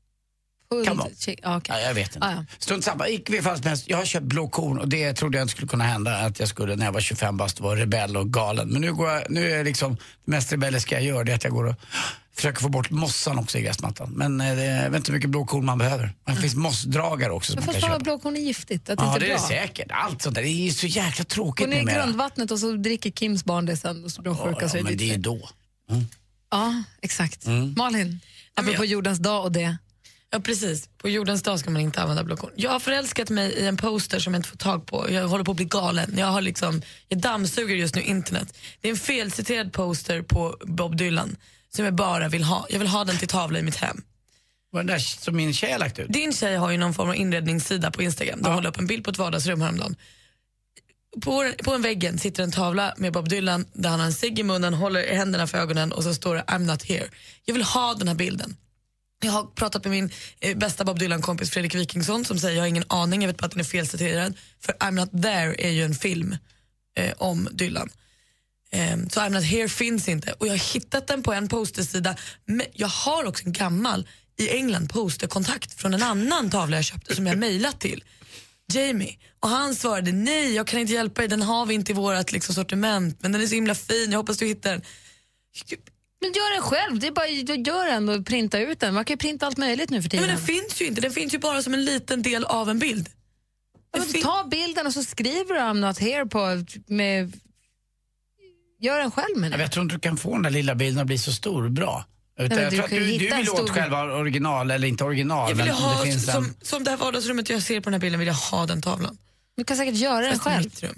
Kan 0.85 0.97
vara. 0.97 1.09
chick- 1.09 1.39
ja, 1.43 1.61
jag 1.79 1.93
vet 1.93 2.15
inte. 2.15 2.27
Ah, 2.27 2.31
ja. 2.31 2.45
Strunt 2.59 2.83
samma. 2.83 3.05
Som 3.43 3.63
helst, 3.63 3.83
jag 3.87 3.97
har 3.97 4.05
köpt 4.05 4.25
blå 4.25 4.47
korn 4.49 4.79
och 4.79 4.87
det 4.89 5.13
trodde 5.13 5.37
jag 5.37 5.43
inte 5.45 5.51
skulle 5.51 5.67
kunna 5.67 5.83
hända. 5.83 6.17
Att 6.17 6.39
jag 6.39 6.49
skulle 6.49 6.75
när 6.75 6.85
jag 6.85 6.91
var 6.93 7.01
25 7.01 7.37
bast 7.37 7.59
vara 7.59 7.79
rebell 7.79 8.17
och 8.17 8.33
galen. 8.33 8.67
Men 8.69 8.81
nu, 8.81 8.93
går 8.93 9.09
jag, 9.09 9.23
nu 9.29 9.51
är 9.51 9.63
liksom 9.63 9.95
det 10.25 10.31
mest 10.31 10.51
rebelliska 10.53 10.95
jag 10.95 11.03
gör 11.03 11.23
det 11.23 11.31
är 11.31 11.35
att 11.35 11.43
jag 11.43 11.53
går 11.53 11.67
och 11.67 11.75
försöker 12.35 12.61
få 12.61 12.69
bort 12.69 12.89
mossan 12.89 13.39
också 13.39 13.57
i 13.57 13.61
gräsmattan. 13.61 14.09
Men 14.11 14.41
eh, 14.41 14.55
det, 14.55 14.87
vet 14.89 14.95
inte 14.97 15.11
hur 15.11 15.17
mycket 15.17 15.29
blå 15.29 15.45
korn 15.45 15.65
man 15.65 15.77
behöver. 15.77 16.13
Det 16.25 16.35
finns 16.35 16.55
mossdragare 16.55 17.31
också 17.31 17.53
får 17.61 17.61
kan 17.71 17.81
svara 17.81 17.91
köpa. 17.93 18.03
blåkorn 18.03 18.35
är 18.35 18.41
giftigt. 18.41 18.89
Att 18.89 18.97
det 18.97 19.03
Ja, 19.03 19.13
inte 19.13 19.19
det 19.25 19.31
är 19.31 19.35
är 19.35 19.37
bra. 19.39 19.47
det 19.47 19.53
säkert. 19.67 19.87
Allt 19.91 20.21
sånt 20.21 20.35
där. 20.35 20.41
Det 20.41 20.49
är 20.49 20.63
ju 20.65 20.71
så 20.71 20.87
jäkla 20.87 21.23
Gå 21.23 21.27
tråkigt 21.29 21.69
ner 21.69 21.81
i 21.81 21.83
grundvattnet 21.83 22.51
och 22.51 22.59
så 22.59 22.71
dricker 22.71 23.11
Kims 23.11 23.45
barn 23.45 23.65
det 23.65 23.77
sen 23.77 24.03
och 24.03 24.11
så 24.11 24.21
blir 24.21 24.31
de 24.31 24.37
sjuka. 24.37 24.57
Ja, 24.61 24.69
ja, 24.73 24.79
är 24.79 24.83
men 24.83 24.97
det 24.97 25.03
är 25.03 25.13
ju 25.13 25.17
då. 25.17 25.49
Ja, 26.51 26.83
exakt. 27.01 27.45
Mm. 27.45 27.73
Malin, 27.77 28.19
apropå 28.55 28.85
jordens 28.85 29.19
dag 29.19 29.43
och 29.43 29.51
det. 29.51 29.77
Ja, 30.33 30.39
precis. 30.39 30.89
På 30.97 31.09
jordens 31.09 31.43
dag 31.43 31.59
ska 31.59 31.69
man 31.69 31.81
inte 31.81 32.01
använda 32.01 32.23
blåkorn. 32.23 32.51
Jag 32.55 32.71
har 32.71 32.79
förälskat 32.79 33.29
mig 33.29 33.51
i 33.51 33.67
en 33.67 33.77
poster 33.77 34.19
som 34.19 34.33
jag 34.33 34.39
inte 34.39 34.49
får 34.49 34.57
tag 34.57 34.85
på. 34.85 35.11
Jag 35.11 35.27
håller 35.27 35.43
på 35.43 35.51
att 35.51 35.57
bli 35.57 35.65
galen. 35.65 36.13
Jag, 36.17 36.27
har 36.27 36.41
liksom, 36.41 36.81
jag 37.07 37.19
dammsuger 37.19 37.75
just 37.75 37.95
nu 37.95 38.01
internet. 38.01 38.57
Det 38.81 38.87
är 38.87 38.91
en 38.91 38.97
felciterad 38.97 39.73
poster 39.73 40.21
på 40.21 40.57
Bob 40.61 40.97
Dylan 40.97 41.35
som 41.69 41.85
jag 41.85 41.93
bara 41.93 42.29
vill 42.29 42.43
ha. 42.43 42.65
Jag 42.69 42.79
vill 42.79 42.87
ha 42.87 43.03
den 43.03 43.17
till 43.17 43.27
tavla 43.27 43.59
i 43.59 43.63
mitt 43.63 43.75
hem. 43.75 44.01
Var 44.71 44.83
det 44.83 44.93
där 44.93 44.99
som 44.99 45.35
min 45.35 45.53
tjej 45.53 45.71
har 45.71 45.79
lagt 45.79 45.99
ut? 45.99 46.13
Din 46.13 46.33
tjej 46.33 46.55
har 46.55 46.71
ju 46.71 46.77
någon 46.77 46.93
form 46.93 47.09
av 47.09 47.15
inredningssida 47.15 47.91
på 47.91 48.03
Instagram. 48.03 48.41
De 48.41 48.53
håller 48.53 48.69
upp 48.69 48.79
en 48.79 48.87
bild 48.87 49.03
på 49.03 49.11
ett 49.11 49.17
vardagsrum 49.17 49.61
häromdagen. 49.61 49.95
På, 51.21 51.51
på 51.63 51.73
en 51.73 51.81
väggen 51.81 52.19
sitter 52.19 52.43
en 52.43 52.51
tavla 52.51 52.93
med 52.97 53.13
Bob 53.13 53.29
Dylan 53.29 53.65
där 53.73 53.89
han 53.89 53.99
har 53.99 54.07
en 54.07 54.13
cigg 54.13 54.39
i 54.39 54.43
munnen, 54.43 54.73
håller 54.73 55.15
händerna 55.15 55.47
för 55.47 55.57
ögonen 55.57 55.91
och 55.91 56.03
så 56.03 56.13
står 56.13 56.35
det 56.35 56.41
I'm 56.41 56.59
not 56.59 56.83
here. 56.83 57.05
Jag 57.45 57.53
vill 57.53 57.63
ha 57.63 57.93
den 57.93 58.07
här 58.07 58.15
bilden. 58.15 58.57
Jag 59.21 59.31
har 59.31 59.43
pratat 59.43 59.83
med 59.83 59.91
min 59.91 60.09
eh, 60.39 60.57
bästa 60.57 60.83
Bob 60.83 60.99
Dylan-kompis 60.99 61.51
Fredrik 61.51 61.75
Wikingsson 61.75 62.25
som 62.25 62.39
säger 62.39 62.55
jag 62.55 62.63
har 62.63 62.67
ingen 62.67 62.83
aning, 62.87 63.21
jag 63.21 63.27
vet 63.27 63.37
bara 63.37 63.45
att 63.45 63.51
den 63.51 63.59
är 63.59 63.65
felciterad. 63.65 64.37
För 64.59 64.73
I'm 64.73 64.91
not 64.91 65.11
there 65.11 65.55
är 65.67 65.69
ju 65.69 65.83
en 65.83 65.95
film 65.95 66.35
eh, 66.97 67.13
om 67.17 67.49
Dylan. 67.51 67.89
Eh, 68.71 68.97
så 69.09 69.19
I'm 69.19 69.29
not 69.29 69.43
here 69.43 69.67
finns 69.67 70.07
inte. 70.07 70.33
Och 70.33 70.47
jag 70.47 70.53
har 70.53 70.73
hittat 70.73 71.07
den 71.07 71.23
på 71.23 71.33
en 71.33 71.47
postersida. 71.47 72.15
Men 72.45 72.65
jag 72.73 72.87
har 72.87 73.25
också 73.25 73.45
en 73.45 73.53
gammal 73.53 74.07
i 74.37 74.49
England 74.49 74.89
posterkontakt 74.89 75.73
från 75.73 75.93
en 75.93 76.03
annan 76.03 76.49
tavla 76.49 76.75
jag 76.75 76.85
köpte 76.85 77.15
som 77.15 77.27
jag 77.27 77.37
mejlat 77.37 77.79
till. 77.79 78.03
Jamie. 78.73 79.17
Och 79.39 79.49
han 79.49 79.75
svarade 79.75 80.11
nej, 80.11 80.55
jag 80.55 80.67
kan 80.67 80.79
inte 80.79 80.93
hjälpa 80.93 81.21
dig, 81.21 81.27
den 81.27 81.41
har 81.41 81.65
vi 81.65 81.73
inte 81.73 81.91
i 81.91 81.95
vårt 81.95 82.31
liksom, 82.31 82.55
sortiment. 82.55 83.17
Men 83.21 83.31
den 83.31 83.41
är 83.41 83.47
så 83.47 83.55
himla 83.55 83.75
fin, 83.75 84.11
jag 84.11 84.19
hoppas 84.19 84.37
du 84.37 84.45
hittar 84.45 84.71
den. 84.71 84.81
Men 86.21 86.31
gör 86.33 86.53
den 86.53 86.61
själv. 86.63 86.99
Det 86.99 87.07
är 87.07 87.11
bara 87.11 87.27
gör 87.27 87.85
den 87.85 88.09
och 88.09 88.25
printa 88.25 88.59
ut 88.59 88.79
den. 88.79 88.93
Man 88.93 89.05
kan 89.05 89.13
ju 89.13 89.17
printa 89.17 89.45
allt 89.45 89.57
möjligt 89.57 89.89
nu 89.89 90.01
för 90.01 90.03
Nej, 90.03 90.09
tiden. 90.09 90.25
men 90.27 90.35
den 90.35 90.45
finns 90.45 90.81
ju 90.81 90.85
inte, 90.85 91.01
den 91.01 91.11
finns 91.11 91.33
ju 91.33 91.37
bara 91.37 91.63
som 91.63 91.73
en 91.73 91.85
liten 91.85 92.21
del 92.21 92.45
av 92.45 92.69
en 92.69 92.79
bild. 92.79 93.09
Ja, 93.93 94.03
ta 94.23 94.47
bilden 94.51 94.87
och 94.87 94.93
så 94.93 95.03
skriver 95.03 95.53
du 95.53 95.59
I'm 95.59 95.87
not 95.87 95.97
here 95.99 96.25
på 96.25 96.65
med... 96.87 97.33
Gör 98.79 98.99
den 98.99 99.11
själv 99.11 99.37
med 99.37 99.51
det. 99.51 99.57
Jag 99.61 99.71
tror 99.71 99.83
inte 99.83 99.95
du 99.95 99.99
kan 99.99 100.17
få 100.17 100.33
den 100.33 100.43
där 100.43 100.49
lilla 100.49 100.75
bilden 100.75 101.01
att 101.01 101.07
bli 101.07 101.17
så 101.17 101.31
stor 101.31 101.65
och 101.65 101.71
bra. 101.71 102.05
Utan 102.39 102.55
men 102.57 102.63
jag 102.63 102.71
du 102.71 102.75
tror 102.75 102.85
att 102.85 102.91
du, 102.91 102.99
du 102.99 103.35
vill 103.35 103.47
stor- 103.47 103.63
åt 103.63 103.69
själva 103.69 104.03
original, 104.03 104.71
eller 104.71 104.87
inte 104.87 105.03
original, 105.03 105.49
Jag 105.49 105.55
vill 105.55 105.65
men 105.65 105.75
ha, 105.75 105.99
det 105.99 106.11
finns 106.11 106.31
som, 106.31 106.45
en... 106.45 106.55
som 106.61 106.83
det 106.83 106.89
här 106.89 106.97
vardagsrummet 106.97 107.49
jag 107.49 107.61
ser 107.63 107.79
på 107.79 107.83
den 107.83 107.93
här 107.93 107.99
bilden 107.99 108.19
vill 108.19 108.27
jag 108.27 108.35
ha 108.35 108.65
den 108.65 108.81
tavlan. 108.81 109.17
Du 109.57 109.63
kan 109.63 109.77
säkert 109.77 109.95
göra 109.95 110.25
den 110.25 110.39
Fast 110.39 110.83
i 110.83 110.85
själv. 110.85 110.95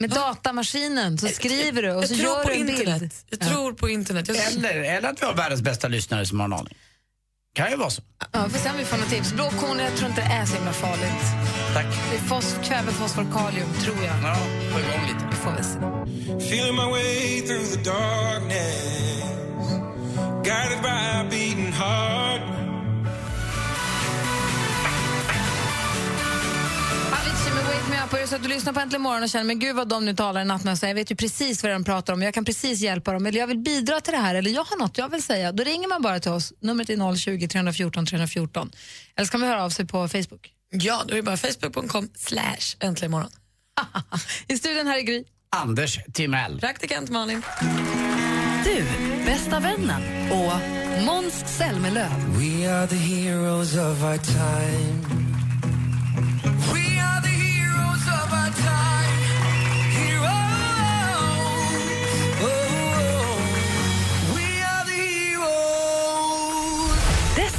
Med 0.00 0.10
datamaskinen 0.10 1.18
så 1.18 1.28
skriver 1.28 1.82
du 1.82 1.90
och 1.92 2.02
jag 2.02 2.08
så 2.08 2.14
tror 2.14 2.26
gör 2.26 2.42
på 2.42 2.48
du 2.48 2.54
en 2.54 2.66
bild. 2.66 2.78
internet. 2.78 3.24
Jag 3.30 3.40
tror 3.40 3.72
på 3.72 3.88
internet. 3.88 4.28
Jag, 4.28 4.36
Eller, 4.36 4.74
eller 4.74 5.08
att 5.08 5.22
vi 5.22 5.26
har 5.26 5.34
världens 5.34 5.62
bästa 5.62 5.88
lyssnare 5.88 6.26
som 6.26 6.40
har 6.40 6.46
en 6.46 6.52
aning. 6.52 6.74
Kan 7.54 7.70
ju 7.70 7.76
vara 7.76 7.90
så. 7.90 8.02
Ja, 8.32 8.44
vi 8.44 8.50
får 8.52 8.58
se 8.58 8.70
om 8.70 8.76
vi 8.78 8.84
får 8.84 8.96
några 8.96 9.10
tips. 9.10 9.32
Blåkorn, 9.32 9.78
jag 9.78 9.96
tror 9.96 10.08
inte 10.10 10.20
det 10.20 10.26
är 10.34 10.46
så 10.46 10.54
himla 10.56 10.72
farligt. 10.72 11.24
Tack. 11.74 11.86
Det 12.10 12.16
är 12.16 12.20
fos, 12.20 12.54
kväve, 12.68 12.92
fosfor, 12.92 13.26
kalium, 13.38 13.68
tror 13.84 13.96
jag. 14.04 14.14
Ja, 14.22 14.36
få 14.72 14.78
igång 14.80 15.06
lite. 15.06 15.26
Vi 15.30 15.36
får 15.36 15.50
väl 15.52 15.64
se. 15.64 15.78
Feeling 16.46 16.74
my 16.76 16.90
way 16.90 17.40
through 17.40 17.64
the 17.72 17.90
darkness, 17.90 19.22
guided 20.44 20.82
by 20.82 20.88
a 21.20 21.26
beating 21.30 21.72
heart. 21.72 22.40
Och 28.04 28.14
är 28.14 28.20
det 28.22 28.28
så 28.28 28.36
att 28.36 28.42
du 28.42 28.48
lyssnar 28.48 28.72
på 28.72 28.80
Äntligen 28.80 29.02
Morgon 29.02 29.22
och 29.22 29.28
känner 29.28 29.44
men 29.44 29.58
gud 29.58 29.76
vad 29.76 29.88
de 29.88 30.04
nu 30.04 30.14
talar 30.14 30.40
i 30.40 30.44
nattmössa. 30.44 30.88
Jag 30.88 30.94
vet 30.94 31.10
ju 31.10 31.16
precis 31.16 31.62
vad 31.62 31.72
de 31.72 31.84
pratar 31.84 32.12
om. 32.12 32.22
Jag 32.22 32.34
kan 32.34 32.44
precis 32.44 32.80
hjälpa 32.80 33.12
dem. 33.12 33.26
Eller 33.26 33.40
jag 33.40 33.46
vill 33.46 33.58
bidra 33.58 34.00
till 34.00 34.12
det 34.12 34.18
här. 34.18 34.34
Eller 34.34 34.50
jag 34.50 34.64
har 34.64 34.76
något 34.76 34.98
jag 34.98 35.08
vill 35.08 35.22
säga. 35.22 35.52
Då 35.52 35.64
ringer 35.64 35.88
man 35.88 36.02
bara 36.02 36.20
till 36.20 36.30
oss. 36.30 36.52
Numret 36.60 36.90
är 36.90 37.16
020 37.16 37.48
314 37.48 38.06
314. 38.06 38.70
Eller 39.16 39.26
så 39.26 39.30
kan 39.30 39.40
man 39.40 39.48
höra 39.48 39.64
av 39.64 39.70
sig 39.70 39.86
på 39.86 40.08
Facebook. 40.08 40.52
ja, 40.70 41.02
då 41.06 41.12
är 41.12 41.16
det 41.16 41.22
bara 41.22 41.36
facebook.com 41.36 42.08
slash 42.14 42.76
äntligen 42.80 43.10
morgon. 43.10 43.30
I 44.48 44.56
studion 44.58 44.86
här 44.86 44.98
är 44.98 45.02
Gry. 45.02 45.24
Anders 45.56 45.98
Timell. 46.14 46.60
Praktikant 46.60 47.10
Malin. 47.10 47.42
Du, 48.64 48.84
bästa 49.26 49.60
vännen 49.60 50.02
och 50.30 50.52
Måns 51.04 51.44
Zelmerlöw. 51.58 52.10
We 52.38 52.72
are 52.72 52.86
the 52.86 52.96
heroes 52.96 53.74
of 53.74 54.02
our 54.02 54.16
time. 54.16 55.27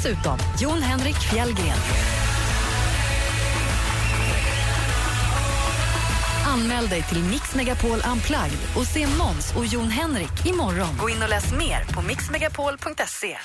Dessutom 0.04 0.38
Jon 0.60 0.82
Henrik 0.82 1.16
Fjällgren. 1.16 1.78
Anmäl 6.46 6.88
dig 6.88 7.04
till 7.04 7.24
Mix 7.24 7.56
Megapol 7.56 8.02
Unplugged 8.12 8.60
och 8.78 8.86
se 8.86 9.08
Måns 9.08 9.56
och 9.58 9.66
Jon 9.66 9.90
Henrik 9.90 10.46
imorgon. 10.46 10.98
Gå 11.00 11.10
in 11.10 11.24
och 11.24 11.30
läs 11.30 11.54
mer 11.54 11.94
på 11.94 12.02
mixmegapol.se. 12.02 13.38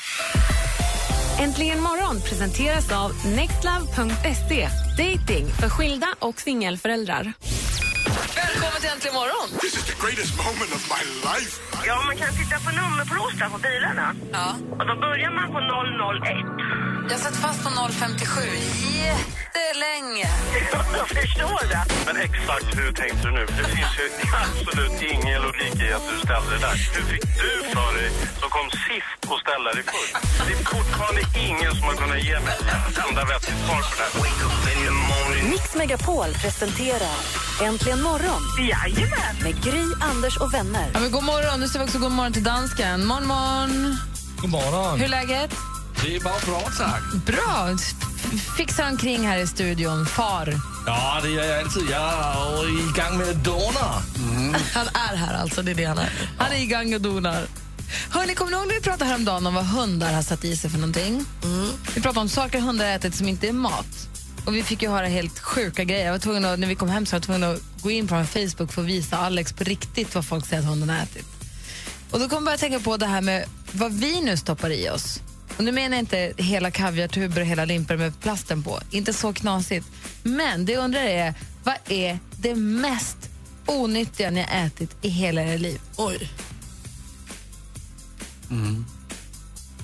Äntligen 1.38 1.80
morgon 1.80 2.20
presenteras 2.20 2.92
av 2.92 3.12
nextlove.se. 3.26 4.68
Dating 4.98 5.46
för 5.60 5.68
skilda 5.68 6.06
och 6.18 6.40
singelföräldrar. 6.40 7.32
Välkommen 8.36 8.80
till 8.80 8.90
Äntligen 8.90 9.14
morgon! 9.14 9.83
Greatest 10.04 10.36
moment 10.36 10.70
of 10.74 10.84
my 10.90 11.02
life. 11.24 11.52
Ja, 11.86 11.96
man 12.06 12.16
kan 12.16 12.28
titta 12.40 12.56
på 12.64 12.70
nummerplåtar 12.80 13.48
på 13.48 13.58
bilarna. 13.58 14.14
Ja. 14.32 14.56
Och 14.78 14.86
då 14.86 14.94
börjar 14.96 15.30
man 15.30 15.46
på 15.52 15.60
001. 15.60 16.93
Jag 17.10 17.20
satt 17.20 17.36
fast 17.36 17.62
på 17.64 17.70
057 17.92 18.40
jättelänge. 19.04 20.28
Jag 20.98 21.08
förstår 21.08 21.68
det. 21.68 21.84
Men 22.06 22.16
exakt 22.16 22.78
hur 22.78 22.92
tänkte 22.92 23.22
du 23.28 23.30
nu? 23.32 23.46
Det 23.46 23.64
finns 23.76 23.94
ju 24.00 24.06
absolut 24.44 25.02
ingen 25.12 25.42
logik 25.42 25.74
i 25.88 25.92
att 25.92 26.02
du 26.10 26.16
ställde 26.26 26.50
det 26.54 26.58
där. 26.66 26.76
Hur 26.94 27.02
fick 27.12 27.22
du 27.22 27.50
för 27.74 27.90
dig, 27.98 28.10
som 28.40 28.48
kom 28.56 28.68
sist, 28.70 29.18
att 29.32 29.40
ställa 29.44 29.68
dig 29.76 29.84
först? 29.94 30.14
Det 30.46 30.52
är 30.52 30.64
fortfarande 30.76 31.22
ingen 31.48 31.72
som 31.76 31.84
har 31.88 31.94
kunnat 32.02 32.22
ge 32.28 32.40
mig 32.40 32.54
ett 32.90 32.98
enda 33.08 33.24
vettigt 33.24 33.58
svar 33.66 33.80
på 33.88 33.94
det 33.98 34.04
här. 34.04 35.50
Mix 35.50 35.74
Megapol 35.74 36.30
presenterar 36.42 37.16
Äntligen 37.62 38.02
morgon 38.02 38.40
Jajamän. 38.70 39.34
med 39.42 39.64
Gry, 39.64 39.84
Anders 40.10 40.36
och 40.36 40.54
vänner. 40.54 40.90
Ja, 40.94 41.00
men 41.00 41.10
god 41.10 41.24
morgon. 41.24 41.60
Nu 41.60 41.68
säger 41.68 41.80
vi 41.84 41.86
också 41.88 41.98
god 41.98 42.12
morgon 42.12 42.32
till 42.32 42.44
dansken. 42.44 43.06
Morgon, 43.06 43.26
morgon. 43.26 43.96
God 44.40 44.50
morgon. 44.50 44.98
Hur 44.98 45.04
är 45.04 45.08
läget? 45.08 45.50
Det 46.04 46.16
är 46.16 46.20
bara 46.20 46.40
bra, 46.46 46.60
tack. 46.78 47.02
Bra. 47.26 47.76
Fixar 48.56 48.90
omkring 48.90 49.26
här 49.26 49.38
i 49.38 49.46
studion. 49.46 50.06
Far. 50.06 50.60
Ja, 50.86 51.20
det 51.22 51.30
gör 51.30 51.44
jag 51.44 51.60
alltid. 51.60 51.82
Jag 51.90 52.64
är 52.64 52.88
i 52.88 52.92
gang 52.96 53.18
med 53.18 53.36
donar. 53.36 54.02
Han 54.74 54.86
är 54.86 55.16
här 55.16 55.34
alltså, 55.34 55.62
det 55.62 55.70
är 55.70 55.74
det 55.74 55.84
han 55.84 55.98
är. 55.98 56.10
Han 56.38 56.52
är 56.52 56.56
igång 56.56 56.94
och 56.94 57.00
donar. 57.00 57.46
Hörni, 58.10 58.34
kommer 58.34 58.50
ni 58.50 58.56
ihåg 58.56 58.66
när 58.66 58.74
vi 58.74 58.80
pratade 58.80 59.04
häromdagen 59.04 59.46
om 59.46 59.54
vad 59.54 59.66
hundar 59.66 60.12
har 60.12 60.22
satt 60.22 60.44
i 60.44 60.56
sig 60.56 60.70
för 60.70 60.78
någonting? 60.78 61.24
Vi 61.94 62.00
pratade 62.00 62.20
om 62.20 62.28
saker 62.28 62.60
hundar 62.60 62.86
ätit 62.86 63.14
som 63.14 63.28
inte 63.28 63.48
är 63.48 63.52
mat. 63.52 64.08
Och 64.46 64.54
Vi 64.54 64.62
fick 64.62 64.82
ju 64.82 64.88
höra 64.88 65.06
helt 65.06 65.38
sjuka 65.38 65.84
grejer. 65.84 66.04
Jag 66.04 66.12
var 66.12 66.18
tvungen 66.18 66.44
att, 66.44 66.58
när 66.58 66.68
vi 66.68 66.74
kom 66.74 66.88
hem 66.88 67.06
så 67.06 67.12
var 67.12 67.16
jag 67.16 67.22
tvungen 67.22 67.42
att 67.44 67.60
gå 67.82 67.90
in 67.90 68.08
på 68.08 68.24
Facebook 68.24 68.72
för 68.72 68.82
att 68.82 68.88
visa 68.88 69.16
Alex 69.16 69.52
på 69.52 69.64
riktigt 69.64 70.14
vad 70.14 70.24
folk 70.26 70.46
säger 70.46 70.62
att 70.62 70.68
hunden 70.68 70.90
har 70.90 70.96
ätit. 70.96 71.26
Och 72.10 72.20
då 72.20 72.28
kom 72.28 72.36
jag 72.36 72.44
börja 72.44 72.58
tänka 72.58 72.80
på 72.80 72.96
det 72.96 73.06
här 73.06 73.20
med 73.20 73.44
vad 73.72 73.92
vi 73.92 74.20
nu 74.20 74.36
stoppar 74.36 74.70
i 74.70 74.90
oss. 74.90 75.20
Och 75.56 75.64
nu 75.64 75.72
menar 75.72 75.96
jag 75.96 76.02
inte 76.02 76.32
hela 76.36 76.70
kaviartuber 76.70 77.40
och 77.40 77.46
hela 77.46 77.64
limper 77.64 77.96
med 77.96 78.20
plasten 78.20 78.62
på. 78.62 78.80
Inte 78.90 79.12
så 79.12 79.32
knasigt. 79.32 79.86
Men 80.22 80.64
det 80.66 80.72
jag 80.72 80.84
undrar 80.84 81.00
är, 81.00 81.34
vad 81.64 81.74
är 81.88 82.18
det 82.38 82.54
mest 82.54 83.16
onyttiga 83.66 84.30
ni 84.30 84.40
har 84.40 84.66
ätit 84.66 84.96
i 85.02 85.08
hela 85.08 85.42
era 85.42 85.56
liv? 85.56 85.80
Oj. 85.96 86.30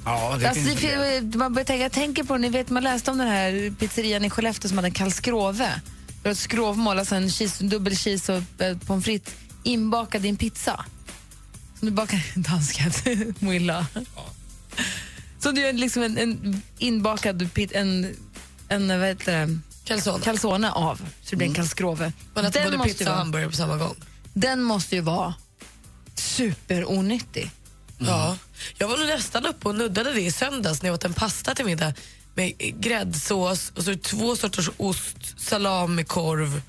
Ja, 0.05 0.37
det 0.41 0.49
Alltså, 0.49 0.65
finns 0.65 0.81
det. 0.81 1.39
man 1.39 1.53
börjar 1.55 1.65
tänka, 1.67 1.83
jag 1.83 1.93
tänker 1.93 2.25
på, 2.25 2.37
ni 2.37 2.49
vet, 2.49 2.71
man 2.71 2.83
läste 2.83 3.11
om 3.11 3.19
den 3.19 3.29
här 3.29 3.75
pizzerian 3.79 4.25
i 4.25 4.31
Skellefteå 4.31 4.69
som 4.69 4.79
hade 4.79 4.89
en 4.89 4.95
kall 4.95 5.13
skrove. 5.13 5.81
Det 6.23 6.29
var 6.29 6.33
ett 6.33 6.39
skrovmål, 6.39 6.99
alltså 6.99 7.15
en 7.15 7.31
cheese, 7.31 7.65
dubbel 7.65 7.97
cheese 7.97 8.33
och 8.33 8.63
eh, 8.65 8.79
pommes 8.79 9.05
frites 9.05 9.35
inbakad 9.63 10.25
i 10.27 10.29
en 10.29 10.37
pizza. 10.37 10.85
Som 11.79 11.89
du 11.89 11.93
bakar 11.95 12.23
danskat, 12.35 13.05
Mwilla. 13.39 13.87
Så 15.43 15.51
du 15.51 15.61
gör 15.61 15.73
liksom 15.73 16.03
en, 16.03 16.19
en 16.19 16.63
inbakad 16.79 17.55
pit, 17.55 17.73
en, 17.73 18.17
en 18.69 18.89
vad 19.01 19.09
heter 19.09 19.47
det? 19.47 19.59
Calzone. 19.85 20.25
calzone 20.25 20.71
av, 20.71 20.97
så 20.97 21.31
det 21.31 21.37
blir 21.37 21.47
en 21.49 21.55
kall 21.55 21.69
skrove. 21.69 22.13
Man 22.35 22.45
äter 22.45 22.65
både 22.65 22.77
måste 22.77 22.93
pizza 22.93 23.05
och 23.05 23.09
vara- 23.11 23.19
hamburgare 23.19 23.51
på 23.51 23.57
samma 23.57 23.77
gång. 23.77 23.95
Den 24.33 24.63
måste 24.63 24.95
ju 24.97 25.01
vara 25.03 25.35
superonyttig. 26.15 27.51
Ja. 27.99 28.37
Jag 28.79 28.89
var 28.89 28.99
nog 28.99 29.07
nästan 29.07 29.47
uppe 29.47 29.69
och 29.69 29.75
nuddade 29.75 30.13
det 30.13 30.21
i 30.21 30.33
söndags 30.33 30.83
när 30.83 30.89
jag 30.89 30.95
åt 30.95 31.05
en 31.05 31.15
pasta 31.15 31.55
till 31.55 31.65
middag 31.65 31.95
med 32.35 32.53
gräddsås 32.81 33.73
och 33.77 33.83
så 33.85 33.97
två 33.97 34.37
sorters 34.37 34.71
ost, 34.77 35.17
salamikorv. 35.41 36.63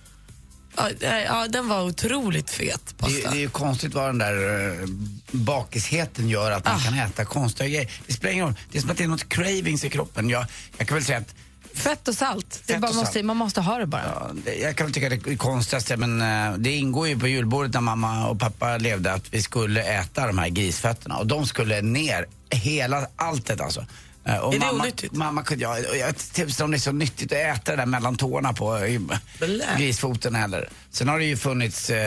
Ja, 0.77 0.89
ja, 1.25 1.47
den 1.49 1.67
var 1.67 1.81
otroligt 1.81 2.49
fet 2.49 2.81
Det, 2.87 2.93
pasta. 2.97 3.17
är- 3.27 3.31
det 3.31 3.37
är 3.37 3.41
ju 3.41 3.49
konstigt 3.49 3.93
vad 3.93 4.09
den 4.09 4.17
där 4.17 4.35
uh, 4.81 4.87
bakisheten 5.31 6.29
gör 6.29 6.51
att 6.51 6.65
man 6.65 6.75
Ah. 6.75 6.79
kan 6.79 6.93
äta 6.93 7.25
konstiga 7.25 7.67
grejer. 7.69 7.91
Det 8.07 8.13
spelar 8.13 8.33
ingen 8.33 8.45
roll. 8.45 8.55
Det 8.71 8.77
är 8.77 8.81
som 8.81 8.89
att 8.91 8.97
det 8.97 9.03
är 9.03 9.07
något 9.07 9.29
cravings 9.29 9.83
i 9.83 9.89
kroppen. 9.89 10.29
Jag, 10.29 10.45
jag 10.77 10.87
kan 10.87 10.95
väl 10.95 11.05
säga 11.05 11.17
att 11.17 11.35
Fett 11.73 12.07
och 12.07 12.15
salt. 12.15 12.61
Det 12.67 12.73
Fett 12.73 12.81
bara 12.81 12.89
och 12.89 12.95
måste, 12.95 13.13
salt. 13.13 13.25
man 13.25 13.37
måste 13.37 13.61
ha 13.61 13.77
det 13.77 13.85
bara. 13.85 14.01
Ja, 14.05 14.29
det- 14.45 14.55
jag 14.55 14.75
kan 14.75 14.85
väl 14.87 14.93
tycka 14.93 15.09
det 15.09 15.15
är 15.27 15.35
konstigaste 15.37 15.97
men 15.97 16.21
eh, 16.21 16.57
det 16.57 16.71
ingår 16.71 17.07
ju 17.07 17.19
på 17.19 17.27
julbordet 17.27 17.73
när 17.73 17.81
mamma 17.81 18.27
och 18.27 18.39
pappa 18.39 18.77
levde 18.77 19.13
att 19.13 19.33
vi 19.33 19.41
skulle 19.41 19.83
äta 19.83 20.27
de 20.27 20.37
här 20.37 20.49
grisfötterna 20.49 21.17
och 21.17 21.27
de 21.27 21.47
skulle 21.47 21.81
ner 21.81 22.25
hela 22.49 23.07
alltet 23.15 23.61
alltså. 23.61 23.85
Eh, 24.25 24.37
Och 24.37 24.53
Är 24.55 24.59
det 24.59 24.65
mamma, 24.65 24.83
onyttigt? 24.83 25.13
Mamma, 25.13 25.43
kunde- 25.43 25.63
ja, 25.63 25.77
och 25.89 25.97
jag 25.97 26.17
tipsade 26.17 26.63
om 26.63 26.71
det 26.71 26.77
är 26.77 26.79
så 26.79 26.91
nyttigt 26.91 27.31
att 27.31 27.37
äta 27.37 27.71
det 27.71 27.77
där 27.77 27.85
mellan 27.85 28.15
tårna 28.15 28.53
på 28.53 28.77
eh, 28.77 29.01
Blä. 29.39 29.65
grisfoten 29.77 30.35
heller. 30.35 30.69
Sen 30.91 31.07
har 31.07 31.19
det 31.19 31.25
ju 31.25 31.37
funnits, 31.37 31.89
eh, 31.89 31.97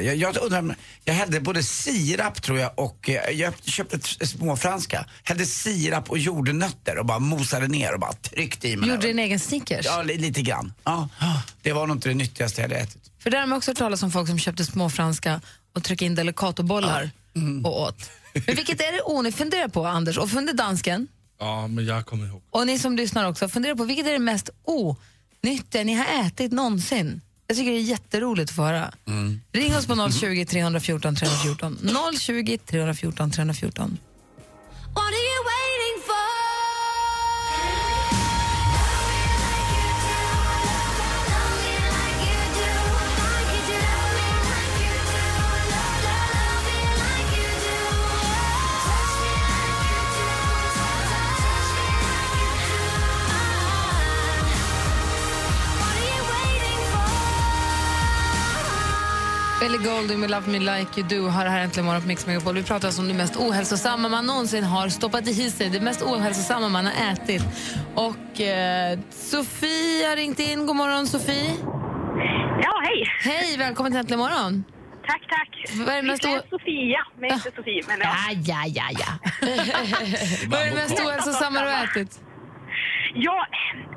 jag, 0.00 0.16
jag 0.16 0.36
undrar, 0.42 0.76
jag 1.04 1.14
hällde 1.14 1.40
både 1.40 1.62
sirap 1.62 2.42
tror 2.42 2.58
jag 2.58 2.72
och, 2.78 3.10
eh, 3.10 3.30
jag 3.30 3.52
köpte 3.64 3.98
t- 3.98 4.26
småfranska, 4.26 5.06
hällde 5.24 5.46
sirap 5.46 6.10
och 6.10 6.18
jordnötter 6.18 6.98
och 6.98 7.06
bara 7.06 7.18
mosade 7.18 7.68
ner 7.68 7.94
och 7.94 8.00
bara 8.00 8.12
tryckte 8.12 8.68
i 8.68 8.76
mig. 8.76 8.88
Gjorde 8.88 9.06
din 9.06 9.18
egen 9.18 9.40
Snickers? 9.40 9.86
Ja, 9.86 10.02
li- 10.02 10.18
lite 10.18 10.42
grann. 10.42 10.72
Ja, 10.84 11.08
det 11.62 11.72
var 11.72 11.86
nog 11.86 11.96
inte 11.96 12.08
det 12.08 12.14
nyttigaste 12.14 12.60
jag 12.60 12.68
hade 12.68 12.80
ätit. 12.80 13.02
För 13.22 13.30
där 13.30 13.38
har 13.40 13.46
man 13.46 13.58
också 13.58 13.70
hört 13.70 13.78
talas 13.78 14.02
om 14.02 14.10
folk 14.10 14.28
som 14.28 14.38
köpte 14.38 14.64
små 14.64 14.90
franska 14.90 15.40
och 15.74 15.84
tryckte 15.84 16.04
in 16.04 16.14
delicatobollar 16.14 17.10
och 17.64 17.80
åt. 17.80 18.10
Men 18.46 18.56
vilket 18.56 18.80
är 18.80 18.92
det 18.92 19.00
onyttigt? 19.02 19.38
Fundera 19.38 19.68
på 19.68 19.86
Anders 19.86 20.18
och 20.18 20.30
fundera 20.30 20.56
dansken. 20.56 21.08
Ja, 21.38 21.66
men 21.66 21.86
jag 21.86 22.06
kommer 22.06 22.26
ihåg. 22.26 22.42
Och 22.50 22.66
ni 22.66 22.78
som 22.78 22.96
lyssnar 22.96 23.28
också, 23.28 23.48
fundera 23.48 23.76
på 23.76 23.84
vilket 23.84 24.06
är 24.06 24.12
det 24.12 24.18
mest 24.18 24.50
onyttiga 24.64 25.84
ni 25.84 25.94
har 25.94 26.26
ätit 26.26 26.52
någonsin? 26.52 27.20
Jag 27.46 27.56
tycker 27.56 27.70
det 27.70 27.78
är 27.78 27.80
jätteroligt 27.80 28.50
att 28.50 28.56
få 28.56 28.62
höra. 28.62 28.92
Ring 29.52 29.76
oss 29.76 29.86
på 29.86 30.10
020 30.10 30.44
314 30.44 31.16
314. 31.16 31.78
020 32.20 32.58
314 32.58 33.30
314. 33.30 33.98
Ellie 59.66 59.78
Goulding 59.78 60.20
med 60.20 60.30
Love 60.30 60.46
Me 60.52 60.58
Like 60.58 61.00
You 61.00 61.08
Do 61.08 61.28
har 61.28 61.44
här 61.46 61.60
äntligen 61.64 61.86
morgon 61.86 62.00
på 62.02 62.08
Mix 62.08 62.26
Megapol. 62.26 62.54
Vi 62.54 62.62
pratar 62.62 62.88
alltså 62.88 63.02
om 63.02 63.08
det 63.08 63.14
mest 63.14 63.36
ohälsosamma 63.36 64.08
man 64.08 64.26
någonsin 64.26 64.64
har 64.64 64.88
stoppat 64.88 65.28
i 65.28 65.50
sig. 65.50 65.70
Det 65.70 65.80
mest 65.80 66.02
ohälsosamma 66.02 66.68
man 66.68 66.86
har 66.86 67.12
ätit. 67.12 67.42
Och 67.94 68.40
eh, 68.40 68.98
Sofie 69.10 70.08
har 70.08 70.16
ringt 70.16 70.38
in. 70.38 70.66
God 70.66 70.76
morgon 70.76 71.06
Sofie. 71.06 71.50
Ja, 72.62 72.72
hej. 72.84 73.06
Hej, 73.20 73.56
välkommen 73.58 73.92
till 73.92 73.98
Äntligen 74.00 74.18
morgon. 74.18 74.64
Tack, 75.06 75.22
tack. 75.28 75.50
Vad 75.86 75.88
är 75.88 76.02
det 76.02 76.08
mest 76.08 76.24
o- 76.24 76.46
Sofia, 76.50 77.00
men 77.20 77.32
inte 77.32 77.50
Sofie. 77.56 77.82
Men 77.88 77.98
ja. 78.00 78.14
Ja, 78.28 78.62
ja, 78.66 78.88
ja, 78.90 79.00
ja. 79.02 79.10
Vad 80.50 80.60
är 80.60 80.64
det 80.70 80.74
mest 80.74 81.00
ohälsosamma 81.00 81.60
du 81.62 81.68
har 81.68 81.84
ätit? 81.84 82.20
ja, 83.14 83.46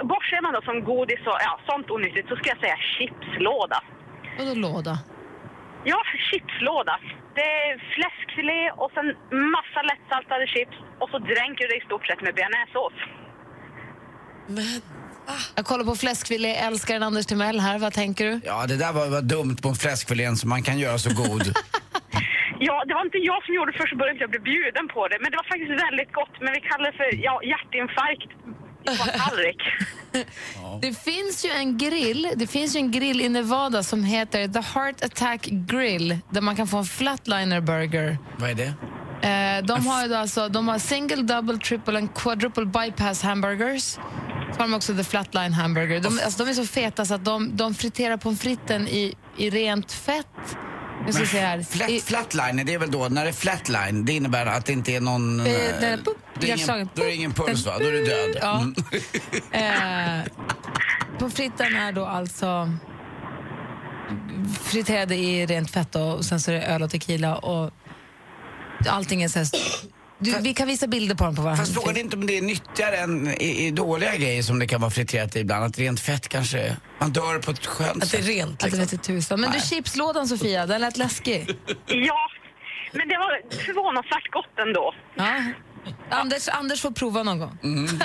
bortser 0.03 0.41
man 0.41 0.53
då 0.53 0.61
från 0.61 0.83
godis 0.83 1.19
och 1.19 1.37
ja, 1.47 1.59
sånt 1.69 1.89
onyttigt 1.89 2.27
så 2.29 2.35
ska 2.35 2.49
jag 2.49 2.59
säga 2.59 2.75
chipslåda. 2.97 3.83
Vadå 4.37 4.53
låda? 4.53 4.97
Ja, 5.85 5.99
chipslåda. 6.31 6.99
Det 7.35 7.41
är 7.41 7.71
fläskfilé 7.95 8.71
och 8.81 8.91
sen 8.93 9.05
massa 9.55 9.81
lättsaltade 9.91 10.47
chips 10.47 10.77
och 10.99 11.09
så 11.09 11.19
dränker 11.19 11.63
du 11.67 11.67
det 11.67 11.77
i 11.77 11.85
stort 11.85 12.05
sett 12.07 12.21
med 12.21 12.35
bearnaisesås. 12.35 12.93
Men, 14.47 14.81
Jag 15.55 15.65
kollar 15.65 15.85
på 15.85 15.95
fläskfilé, 15.95 16.55
älskaren 16.55 17.03
Anders 17.03 17.25
Timell 17.25 17.59
här. 17.59 17.79
Vad 17.79 17.93
tänker 17.93 18.25
du? 18.25 18.41
Ja, 18.45 18.65
det 18.67 18.77
där 18.77 18.93
var, 18.93 19.07
var 19.07 19.21
dumt 19.21 19.57
mot 19.63 19.81
fläskfilén 19.81 20.35
som 20.35 20.49
man 20.49 20.63
kan 20.63 20.79
göra 20.79 20.97
så 20.97 21.09
god. 21.23 21.43
Ja, 22.61 22.83
det 22.87 22.93
var 22.93 23.01
inte 23.09 23.17
jag 23.17 23.39
som 23.45 23.53
gjorde 23.55 23.71
det 23.71 23.77
först 23.77 23.97
början, 23.97 24.17
jag 24.19 24.29
blev 24.29 24.43
bjuden 24.43 24.87
på 24.95 25.07
det. 25.07 25.17
Men 25.21 25.31
det 25.31 25.37
var 25.41 25.47
faktiskt 25.53 25.75
väldigt 25.87 26.11
gott. 26.19 26.35
Men 26.43 26.51
vi 26.57 26.61
kallar 26.69 26.85
det 26.91 26.97
för 27.01 27.09
ja, 27.27 27.35
hjärtinfarkt 27.51 28.31
på 28.85 28.91
en 28.91 29.19
tallrik. 29.19 29.57
Det 30.81 30.93
finns 30.93 31.45
ju 31.45 31.49
en 31.49 31.77
grill 31.77 32.27
Det 32.35 32.47
finns 32.47 32.75
ju 32.75 32.79
en 32.79 32.91
grill 32.91 33.21
i 33.21 33.29
Nevada 33.29 33.83
som 33.83 34.03
heter 34.03 34.47
The 34.47 34.59
Heart 34.59 35.03
Attack 35.03 35.45
Grill 35.45 36.19
där 36.29 36.41
man 36.41 36.55
kan 36.55 36.67
få 36.67 36.77
en 36.77 36.85
flatliner 36.85 37.61
burger. 37.61 38.17
Vad 38.37 38.49
är 38.49 38.55
det? 38.55 38.73
Eh, 39.21 39.65
de 39.65 39.87
har 39.87 40.03
ju 40.03 40.07
då 40.07 40.15
alltså 40.15 40.49
de 40.49 40.67
har 40.67 40.79
single, 40.79 41.23
double, 41.23 41.57
triple 41.57 41.97
and 41.97 42.13
quadruple 42.15 42.65
bypass 42.65 43.21
hamburgers. 43.21 43.83
Så 43.83 43.99
har 44.57 44.67
de 44.67 44.73
också 44.73 44.95
the 44.95 45.03
flatline 45.03 45.53
hamburger. 45.53 45.99
De, 45.99 46.19
alltså, 46.23 46.43
de 46.43 46.49
är 46.49 46.53
så 46.53 46.65
feta 46.65 47.05
så 47.05 47.13
att 47.13 47.25
de, 47.25 47.57
de 47.57 47.73
friterar 47.73 48.17
pommes 48.17 48.41
fritesen 48.41 48.87
i, 48.87 49.15
i 49.37 49.49
rent 49.49 49.91
fett. 49.91 50.25
Nu 51.05 51.13
ska 51.13 51.21
vi 51.21 51.27
se 51.27 51.39
här. 51.39 51.63
Flat, 51.63 51.89
I, 51.89 51.99
flatline, 52.01 52.65
det 52.65 52.73
är 52.73 52.77
väl 52.79 52.91
då, 52.91 53.07
när 53.09 53.23
det 53.23 53.29
är 53.29 53.33
flatline, 53.33 54.05
det 54.05 54.13
innebär 54.13 54.45
att 54.45 54.65
det 54.65 54.73
inte 54.73 54.91
är 54.95 55.01
någon... 55.01 55.39
Eh, 55.39 55.45
det 55.45 55.51
är 55.85 55.97
eh, 55.97 56.03
pop, 56.03 56.17
det 56.39 56.51
är 56.51 56.55
ingen, 56.75 56.89
då 56.95 57.01
är 57.01 57.05
det 57.05 57.15
ingen 57.15 57.33
puls 57.33 57.65
va? 57.65 57.71
Den- 57.71 57.81
Då 57.83 57.87
är 57.87 57.91
du 57.91 58.05
död. 58.05 58.37
Ja. 58.41 58.59
Mm. 58.61 58.75
Eh, 59.51 60.31
pommes 61.19 61.33
fritesen 61.35 61.75
är 61.75 61.91
då 61.91 62.05
alltså 62.05 62.69
friterade 64.63 65.15
i 65.15 65.45
rent 65.45 65.71
fett 65.71 65.95
och 65.95 66.25
sen 66.25 66.39
så 66.41 66.51
är 66.51 66.55
det 66.55 66.61
öl 66.61 66.83
och 66.83 66.89
tequila 66.91 67.35
och 67.37 67.71
allting 68.87 69.23
är 69.23 69.27
så 69.27 69.39
här... 69.39 69.47
Du, 70.21 70.35
vi 70.41 70.53
kan 70.53 70.67
visa 70.67 70.87
bilder 70.87 71.15
på 71.15 71.23
dem 71.23 71.35
på 71.35 71.41
varandra. 71.41 71.61
Fast 71.63 71.73
frågan 71.73 71.95
är 71.95 71.99
inte 71.99 72.15
om 72.17 72.25
det 72.27 72.37
är 72.37 72.41
nyttigare 72.41 72.95
än 72.97 73.27
i, 73.27 73.67
i 73.67 73.71
dåliga 73.71 74.15
grejer 74.15 74.41
som 74.43 74.59
det 74.59 74.67
kan 74.67 74.81
vara 74.81 74.91
friterat 74.91 75.35
i 75.35 75.39
ibland. 75.39 75.63
Att 75.65 75.79
rent 75.79 75.99
fett 75.99 76.27
kanske, 76.29 76.77
man 76.99 77.11
dör 77.11 77.39
på 77.41 77.51
ett 77.51 77.65
skönt 77.65 78.03
Att 78.03 78.11
det 78.11 78.17
är 78.17 78.21
sätt. 78.21 78.29
rent 78.35 78.63
Att 78.63 78.71
det 78.71 78.77
liksom. 78.77 78.97
vet 78.97 79.03
tusan. 79.03 79.41
Men 79.41 79.51
du, 79.51 79.59
chipslådan 79.59 80.27
Sofia, 80.27 80.65
den 80.65 80.81
lät 80.81 80.97
läskig. 80.97 81.47
Ja, 81.87 82.17
men 82.93 83.07
det 83.07 83.17
var 83.17 83.61
förvånansvärt 83.65 84.31
gott 84.31 84.59
ändå. 84.67 84.93
Ja. 85.15 85.43
Anders, 86.09 86.47
Anders 86.49 86.81
får 86.81 86.91
prova 86.91 87.23
någon 87.23 87.39
gång. 87.39 87.57
Mm. 87.63 87.85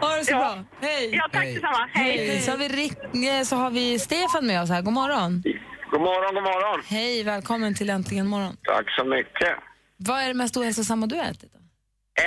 ha 0.00 0.16
det 0.16 0.24
så 0.24 0.32
Ja. 0.32 0.38
bra. 0.38 0.64
Hej! 0.88 1.10
Ja, 1.14 1.28
tack 1.32 1.42
Hej. 1.44 1.54
detsamma. 1.54 1.88
Hej. 1.92 2.26
Hej. 2.28 2.40
Så 2.40 2.50
har, 2.50 2.58
vi 2.58 2.68
Rick, 2.68 2.92
eh, 3.14 3.42
så 3.44 3.56
har 3.56 3.70
vi 3.70 3.98
Stefan 3.98 4.46
med 4.46 4.62
oss 4.62 4.70
här. 4.70 4.82
God 4.82 4.92
morgon. 4.92 5.42
God 5.90 6.00
morgon, 6.00 6.34
god 6.34 6.42
morgon. 6.42 6.82
Hej, 6.86 7.22
välkommen 7.22 7.74
till 7.74 7.90
Äntligen 7.90 8.26
morgon. 8.26 8.56
Tack 8.62 8.90
så 8.98 9.04
mycket. 9.04 9.56
Vad 10.06 10.22
är 10.22 10.28
det 10.28 10.34
mest 10.34 10.56
ohälsosamma 10.56 11.06
du 11.06 11.16
har 11.16 11.24
ätit? 11.24 11.52
Då? 11.52 11.58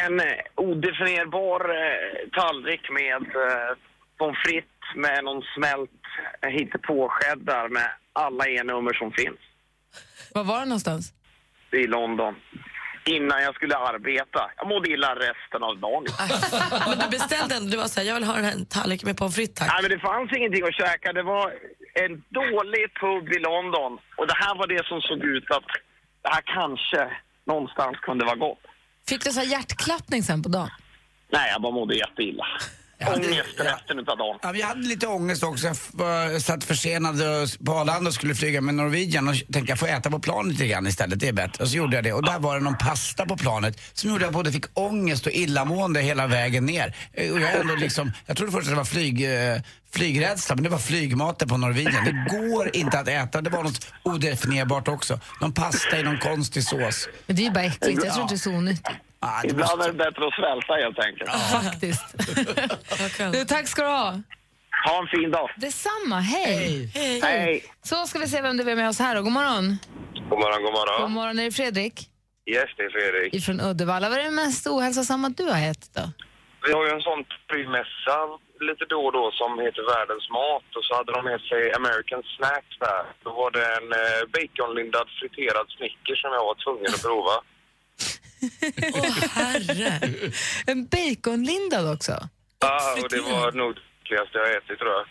En 0.06 0.20
eh, 0.20 0.26
odefinierbar 0.56 1.60
eh, 1.70 2.30
tallrik 2.40 2.90
med 2.90 3.22
eh, 3.22 3.78
pommes 4.18 4.38
frites 4.46 4.96
med 4.96 5.24
någon 5.24 5.44
smält 5.56 5.92
hittepå-cheddar 6.48 7.70
med 7.70 7.90
alla 8.14 8.48
E-nummer 8.48 8.94
som 8.94 9.12
finns 9.12 9.40
Var 10.34 10.44
var 10.44 10.60
det 10.60 10.66
någonstans? 10.66 11.14
i 11.72 11.88
London. 11.88 12.36
Innan 13.06 13.44
jag 13.44 13.56
skulle 13.56 13.76
arbeta. 13.78 14.42
Jag 14.58 14.68
mådde 14.68 14.90
illa 14.92 15.16
resten 15.16 15.64
av 15.64 15.78
dagen. 15.80 16.06
Men 16.90 16.98
du 17.00 17.08
beställde 17.18 17.56
ändå, 17.56 17.70
du 17.72 17.78
var 17.78 17.88
såhär, 17.88 18.08
jag 18.08 18.16
vill 18.16 18.24
ha 18.24 18.36
den 18.36 18.46
här 18.46 18.66
tallriken 18.70 19.08
med 19.10 19.18
pommes 19.18 19.36
frites 19.36 19.56
tack. 19.60 19.68
Nej, 19.72 19.82
men 19.82 19.92
det 19.92 20.00
fanns 20.00 20.32
ingenting 20.38 20.64
att 20.64 20.74
käka. 20.84 21.14
Det 21.14 21.24
var 21.24 21.46
en 22.04 22.14
dålig 22.42 22.86
pub 23.02 23.26
i 23.38 23.40
London. 23.50 23.92
Och 24.18 24.28
det 24.28 24.38
här 24.44 24.56
var 24.56 24.68
det 24.68 24.86
som 24.86 25.02
såg 25.02 25.20
ut 25.36 25.52
att 25.52 25.68
det 26.24 26.30
här 26.36 26.44
kanske 26.60 27.02
någonstans 27.46 27.98
kunde 27.98 28.26
vara 28.26 28.36
gott. 28.36 28.60
Fick 29.08 29.24
du 29.24 29.32
så 29.32 29.42
hjärtklappning 29.42 30.24
sen 30.24 30.44
på 30.44 30.50
dagen? 30.50 30.70
Nej, 31.32 31.52
jag 31.52 31.62
bara 31.62 31.72
mådde 31.72 31.96
jätteilla. 31.96 32.46
Ångest 33.08 33.50
resten 33.58 34.00
av 34.00 34.06
dagen. 34.18 34.40
Ja, 34.42 34.52
vi 34.52 34.62
hade 34.62 34.88
lite 34.88 35.08
ångest 35.08 35.44
också. 35.44 35.68
Jag 35.68 35.76
var, 35.92 36.40
satt 36.40 36.64
försenad 36.64 37.16
på 37.66 37.72
Arlanda 37.72 38.08
och 38.08 38.14
skulle 38.14 38.36
flyga 38.36 38.62
med 38.62 38.76
Norwegian 38.76 39.28
och 39.28 39.36
tänkte 39.36 39.72
jag 39.72 39.80
får 39.80 39.88
äta 39.88 40.10
på 40.10 40.20
planet 40.20 40.52
lite 40.52 40.68
grann 40.68 40.88
istället, 40.88 41.20
det 41.20 41.28
är 41.28 41.34
bättre. 41.34 41.64
Och 41.64 41.70
så 41.70 41.78
gjorde 41.78 41.96
jag 41.96 42.04
det 42.04 42.14
och 42.14 42.26
där 42.26 42.40
var 42.40 42.56
det 42.58 42.64
någon 42.64 42.78
pasta 42.78 43.26
på 43.26 43.38
planet 43.38 43.82
som 43.94 44.10
gjorde 44.10 44.26
att 44.26 44.28
jag 44.28 44.34
både 44.34 44.52
fick 44.52 44.66
ångest 44.74 45.26
och 45.26 45.32
illamående 45.32 46.02
hela 46.02 46.28
vägen 46.28 46.66
ner. 46.66 46.96
Eh, 47.14 47.32
Och 47.32 47.40
jag, 47.40 47.56
ändå 47.60 47.76
liksom, 47.76 48.12
jag 48.26 48.38
trodde 48.38 48.52
först 48.52 48.64
att 48.68 48.72
det 48.72 48.78
var 48.78 48.86
flyg, 48.86 49.24
eh, 49.54 49.62
flygrädsla 49.92 50.56
men 50.56 50.64
det 50.64 50.70
var 50.70 50.78
flygmaten 50.80 51.50
på 51.50 51.58
Norwegian. 51.58 52.06
Det 52.06 52.38
går 52.38 52.76
inte 52.76 53.00
att 53.00 53.08
äta, 53.08 53.42
det 53.42 53.50
var 53.50 53.64
något 53.64 53.88
odefinierbart 54.04 54.88
också. 54.88 55.20
Någon 55.42 55.54
pasta 55.54 56.00
i 56.00 56.04
någon 56.04 56.18
konstig 56.20 56.64
sås. 56.64 57.08
Men 57.28 57.36
det 57.36 57.42
är 57.42 57.44
ju 57.44 57.52
bara 57.52 57.64
äckligt, 57.64 58.04
jag 58.06 58.14
tror 58.14 58.22
inte 58.22 58.34
det 58.34 58.38
är 58.38 58.40
så 58.40 58.52
onyttigt. 58.52 58.90
Ah, 59.28 59.42
Ibland 59.44 59.78
måste... 59.78 59.90
är 59.90 59.94
det 59.94 59.98
bättre 59.98 60.28
att 60.28 60.34
svälta 60.34 60.74
helt 60.74 61.00
enkelt. 61.00 61.30
Faktiskt. 61.52 62.06
du, 63.34 63.46
tack 63.46 63.68
ska 63.68 63.82
du 63.82 63.88
ha. 63.88 64.22
Ha 64.88 65.02
en 65.02 65.08
fin 65.08 65.32
dag. 65.32 65.50
Detsamma, 65.58 66.20
hej. 66.20 66.90
Hej. 66.94 67.22
Hej. 67.24 67.64
Så 67.84 67.96
ska 68.08 68.20
vi 68.20 68.28
se 68.28 68.42
vem 68.42 68.58
det 68.58 68.72
är 68.72 68.76
med 68.76 68.90
oss 68.90 69.00
här 69.00 69.16
då. 69.16 69.22
God 69.22 69.32
morgon. 69.32 69.78
God 70.30 70.40
morgon, 70.40 70.64
god 70.64 70.74
morgon. 70.74 71.02
God 71.02 71.12
morgon, 71.12 71.40
är 71.40 71.44
det 71.44 71.52
Fredrik? 71.52 72.10
Yes, 72.46 72.70
det 72.78 72.84
är 72.84 72.90
Fredrik. 72.90 73.34
Ifrån 73.34 73.62
Uddevalla. 73.62 74.10
Vad 74.10 74.20
är 74.20 74.24
det 74.24 74.32
mest 74.32 74.68
ohälsosamma 74.68 75.30
du 75.30 75.46
har 75.54 75.62
ätit 75.72 75.94
då? 75.94 76.06
Vi 76.66 76.72
har 76.74 76.84
ju 76.88 76.92
en 76.98 77.06
sån 77.10 77.22
prylmässa 77.50 78.18
lite 78.70 78.86
då 78.94 79.00
och 79.08 79.14
då 79.20 79.26
som 79.42 79.52
heter 79.66 79.84
Världens 79.94 80.28
mat 80.40 80.70
och 80.78 80.86
så 80.88 80.92
hade 81.00 81.12
de 81.16 81.22
med 81.32 81.42
sig 81.50 81.62
American 81.80 82.24
Snacks 82.36 82.76
där. 82.88 83.04
Då 83.24 83.30
var 83.42 83.50
det 83.58 83.66
en 83.78 83.90
eh, 84.02 84.22
baconlindad 84.36 85.08
friterad 85.20 85.68
Snickers 85.76 86.20
som 86.22 86.32
jag 86.38 86.46
var 86.50 86.58
tvungen 86.66 86.92
att 86.96 87.06
prova. 87.08 87.36
Åh 88.94 89.28
herre. 89.32 90.00
En 90.66 90.88
baconlindad 90.88 91.94
också. 91.94 92.30
Ja, 92.60 92.98
och 93.04 93.10
det 93.10 93.22
var 93.22 93.52
nog 93.52 93.76
det 93.76 93.82
äckligaste 94.02 94.38
jag 94.38 94.58
ätit 94.58 94.80
tror 94.80 94.92
jag. 94.92 95.06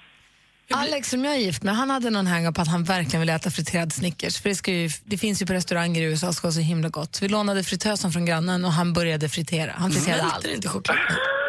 Alex 0.73 1.11
som 1.11 1.25
jag 1.25 1.35
är 1.35 1.39
gift 1.39 1.63
med, 1.63 1.77
han 1.77 1.91
hade 1.91 2.11
någon 2.11 2.27
hänga 2.27 2.53
på 2.53 2.61
att 2.61 2.69
han 2.69 2.85
verkligen 2.85 3.21
ville 3.21 3.35
äta 3.35 3.51
friterad 3.51 3.93
Snickers. 3.93 4.43
För 4.43 4.49
det, 4.49 4.55
ska 4.55 4.71
ju, 4.73 4.89
det 5.05 5.19
finns 5.19 5.43
ju 5.43 5.47
på 5.47 5.53
restauranger 5.53 6.03
i 6.03 6.05
USA 6.05 6.29
och 6.29 6.35
ska 6.35 6.47
vara 6.47 6.53
så 6.53 6.61
himla 6.61 6.89
gott. 6.89 7.19
Vi 7.23 7.29
lånade 7.29 7.63
fritösen 7.65 8.11
från 8.13 8.25
grannen 8.27 8.65
och 8.65 8.73
han 8.73 8.93
började 8.93 9.29
fritera. 9.29 9.73
Han 9.77 9.91
friterade 9.91 10.23
allt. 10.23 10.33
Smälter 10.33 10.55
inte 10.55 10.69
choklad? 10.69 10.97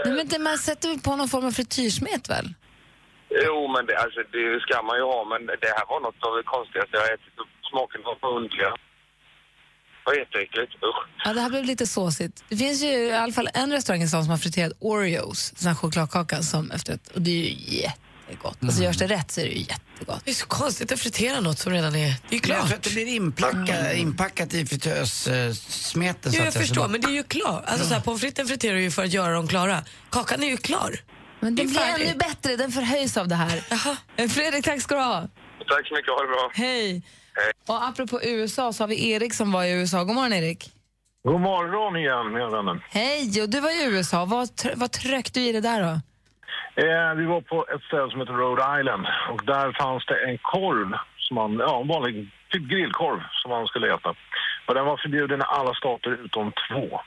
Nej, 0.06 0.14
men 0.14 0.28
det, 0.28 0.40
man 0.40 0.58
sätter 0.58 0.90
väl 0.90 1.00
på 1.00 1.16
någon 1.16 1.30
form 1.30 1.46
av 1.46 1.52
frityrsmet 1.52 2.30
väl? 2.30 2.48
Jo, 3.46 3.58
men 3.74 3.86
det, 3.86 3.96
alltså, 4.04 4.20
det 4.36 4.60
ska 4.66 4.76
man 4.90 4.96
ju 5.00 5.06
ha, 5.14 5.22
men 5.32 5.42
det 5.64 5.72
här 5.78 5.86
var 5.94 6.00
något 6.08 6.22
av 6.28 6.34
det 6.40 6.46
konstigaste 6.56 6.94
jag 7.00 7.08
ätit. 7.14 7.36
Smaken 7.70 8.02
var 8.08 8.16
för 8.22 8.30
underliga. 8.38 8.72
Var 10.06 10.14
jätteäckligt. 10.14 10.74
Usch. 10.76 11.08
Ja, 11.26 11.34
det 11.34 11.42
här 11.42 11.50
blev 11.50 11.64
lite 11.66 11.88
såsigt. 11.88 12.44
Det 12.50 12.58
finns 12.58 12.82
ju 12.84 12.88
i 12.88 13.12
alla 13.14 13.34
fall 13.34 13.50
en 13.54 13.72
restaurang 13.72 14.02
i 14.04 14.08
stan 14.08 14.24
som 14.24 14.32
har 14.32 14.38
friterat 14.38 14.74
Oreos, 14.80 15.54
sån 15.58 15.68
här 15.68 15.76
chokladkaka 15.76 16.42
som 16.42 16.72
efterrätt. 16.72 17.08
Och 17.08 17.22
det 17.22 17.32
är 17.32 17.36
ju 17.50 17.82
jättegott. 17.82 18.58
Alltså 18.62 18.84
görs 18.84 18.98
det 18.98 19.08
rätt 19.08 19.32
så 19.32 19.42
är 19.42 19.46
det 19.46 19.52
ju 19.52 19.60
jättegott. 19.60 20.22
Det 20.26 20.32
är 20.32 20.36
så 20.36 20.46
konstigt 20.46 20.92
att 20.92 21.00
fritera 21.00 21.40
något 21.40 21.60
som 21.60 21.72
redan 21.74 21.96
är... 21.96 22.00
Det 22.00 22.06
är 22.06 22.10
ju 22.10 22.16
Jag 22.32 22.44
tror 22.44 22.56
klart. 22.56 22.74
att 22.74 22.84
det 22.84 22.90
blir 22.94 23.08
inpackat, 23.08 23.94
inpackat 23.96 24.54
i 24.54 24.66
fritössmeten. 24.66 26.32
Jo, 26.36 26.40
så 26.40 26.46
jag 26.46 26.54
säga. 26.54 26.62
förstår, 26.66 26.88
men 26.88 27.02
det 27.02 27.08
är 27.08 27.12
ju 27.12 27.24
klart. 27.24 27.64
Alltså, 27.68 27.88
så 27.88 27.94
här, 27.94 28.02
pommes 28.02 28.22
fritesen 28.22 28.48
friterar 28.48 28.78
ju 28.78 28.92
för 28.92 29.04
att 29.04 29.14
göra 29.14 29.34
dem 29.34 29.48
klara. 29.48 29.84
Kakan 30.10 30.44
är 30.44 30.48
ju 30.48 30.58
klar. 30.58 31.00
Men 31.40 31.56
Det 31.56 31.64
den 31.64 31.78
är 31.78 31.96
blir 31.98 32.08
ännu 32.08 32.18
bättre, 32.18 32.56
den 32.56 32.72
förhöjs 32.72 33.18
av 33.18 33.28
det 33.28 33.36
här. 33.36 33.64
Jaha. 33.70 33.98
Eh, 34.18 34.30
Fredrik, 34.30 34.66
tack 34.66 34.82
ska 34.82 34.96
du 34.96 35.02
ha. 35.02 35.22
Tack 35.68 35.88
så 35.88 35.94
mycket, 35.96 36.10
ha 36.12 36.22
det 36.22 36.28
bra. 36.28 36.52
Hej. 36.54 37.04
Och 37.68 37.84
apropå 37.88 38.20
USA 38.24 38.74
så 38.74 38.84
har 38.84 38.88
vi 38.88 39.12
Erik 39.12 39.34
som 39.34 39.52
var 39.52 39.64
i 39.64 39.72
USA. 39.72 40.04
God 40.04 40.16
morgon 40.16 40.34
Erik. 40.34 40.72
God 41.24 41.42
morgon 41.42 41.96
igen, 41.98 42.34
mina 42.34 42.50
vänner. 42.50 42.86
Hej, 42.90 43.42
och 43.44 43.50
du 43.50 43.60
var 43.60 43.70
i 43.70 43.86
USA. 43.96 44.26
Vad, 44.26 44.48
tr- 44.48 44.74
vad 44.76 44.92
tryckte 44.92 45.40
du 45.40 45.46
i 45.46 45.52
det 45.52 45.62
där 45.62 45.82
då? 45.82 45.94
Eh, 46.84 47.14
vi 47.16 47.26
var 47.26 47.42
på 47.42 47.68
ett 47.76 47.82
ställe 47.88 48.12
som 48.12 48.20
heter 48.20 48.34
Rhode 48.34 48.80
Island 48.80 49.06
och 49.32 49.42
där 49.46 49.72
fanns 49.82 50.06
det 50.06 50.18
en 50.30 50.38
korv, 50.38 50.90
som 51.18 51.36
man, 51.36 51.54
ja, 51.60 51.82
en 51.82 51.88
vanlig 51.88 52.32
typ 52.52 52.64
grillkorv 52.70 53.20
som 53.42 53.52
man 53.52 53.68
skulle 53.68 53.94
äta. 53.96 54.10
Och 54.68 54.74
den 54.74 54.86
var 54.86 54.98
förbjuden 54.98 55.40
i 55.42 55.44
alla 55.48 55.74
stater 55.74 56.26
utom 56.26 56.52
två. 56.70 57.02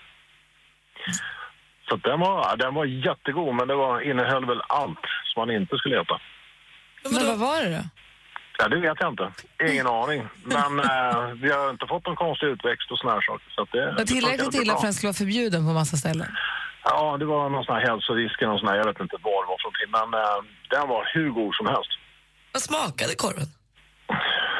Så 1.89 1.97
den, 1.97 2.21
var, 2.21 2.57
den 2.57 2.75
var 2.75 2.85
jättegod, 2.85 3.55
men 3.55 3.69
det 3.69 3.75
var, 3.75 4.01
innehöll 4.01 4.47
väl 4.47 4.63
allt 4.69 5.05
som 5.25 5.41
man 5.41 5.51
inte 5.51 5.77
skulle 5.79 6.01
äta. 6.01 6.21
Men 7.13 7.27
vad 7.27 7.39
var 7.39 7.63
det 7.63 7.71
då? 7.77 7.83
Ja, 8.59 8.69
det 8.69 8.81
vet 8.81 8.97
jag 9.01 9.13
inte. 9.13 9.27
Ingen 9.73 9.87
aning. 9.87 10.29
Men 10.45 10.81
eh, 10.91 11.27
vi 11.43 11.53
har 11.53 11.71
inte 11.71 11.87
fått 11.87 12.07
någon 12.07 12.17
konstig 12.17 12.47
utväxt 12.47 12.91
och 12.91 12.99
såna 12.99 13.13
här 13.13 13.21
saker. 13.21 13.51
Så 13.55 13.63
att 13.63 13.73
det, 13.73 13.95
Det 13.99 14.07
tillräckligt 14.07 14.55
illa 14.55 14.73
för 14.73 14.77
att 14.77 14.83
den 14.83 14.95
skulle 14.95 15.09
vara 15.09 15.23
förbjuden 15.25 15.67
på 15.67 15.73
massa 15.73 15.97
ställen. 15.97 16.29
Ja, 16.85 17.17
det 17.17 17.25
var 17.25 17.49
någon 17.49 17.65
sån 17.65 17.75
här 17.75 17.87
hälsorisk 17.89 18.43
eller 18.43 18.51
någon 18.51 18.59
sån 18.59 18.69
här, 18.69 18.77
jag 18.77 18.85
vet 18.85 19.01
inte 19.01 19.17
vad 19.23 19.39
det 19.43 19.49
var 19.53 19.59
för 19.61 19.67
någonting. 19.69 19.91
Men 19.99 20.09
eh, 20.23 20.39
den 20.75 20.89
var 20.89 21.11
hur 21.15 21.31
god 21.31 21.55
som 21.55 21.67
helst. 21.67 21.91
Vad 22.53 22.63
smakade 22.63 23.15
korven? 23.15 23.49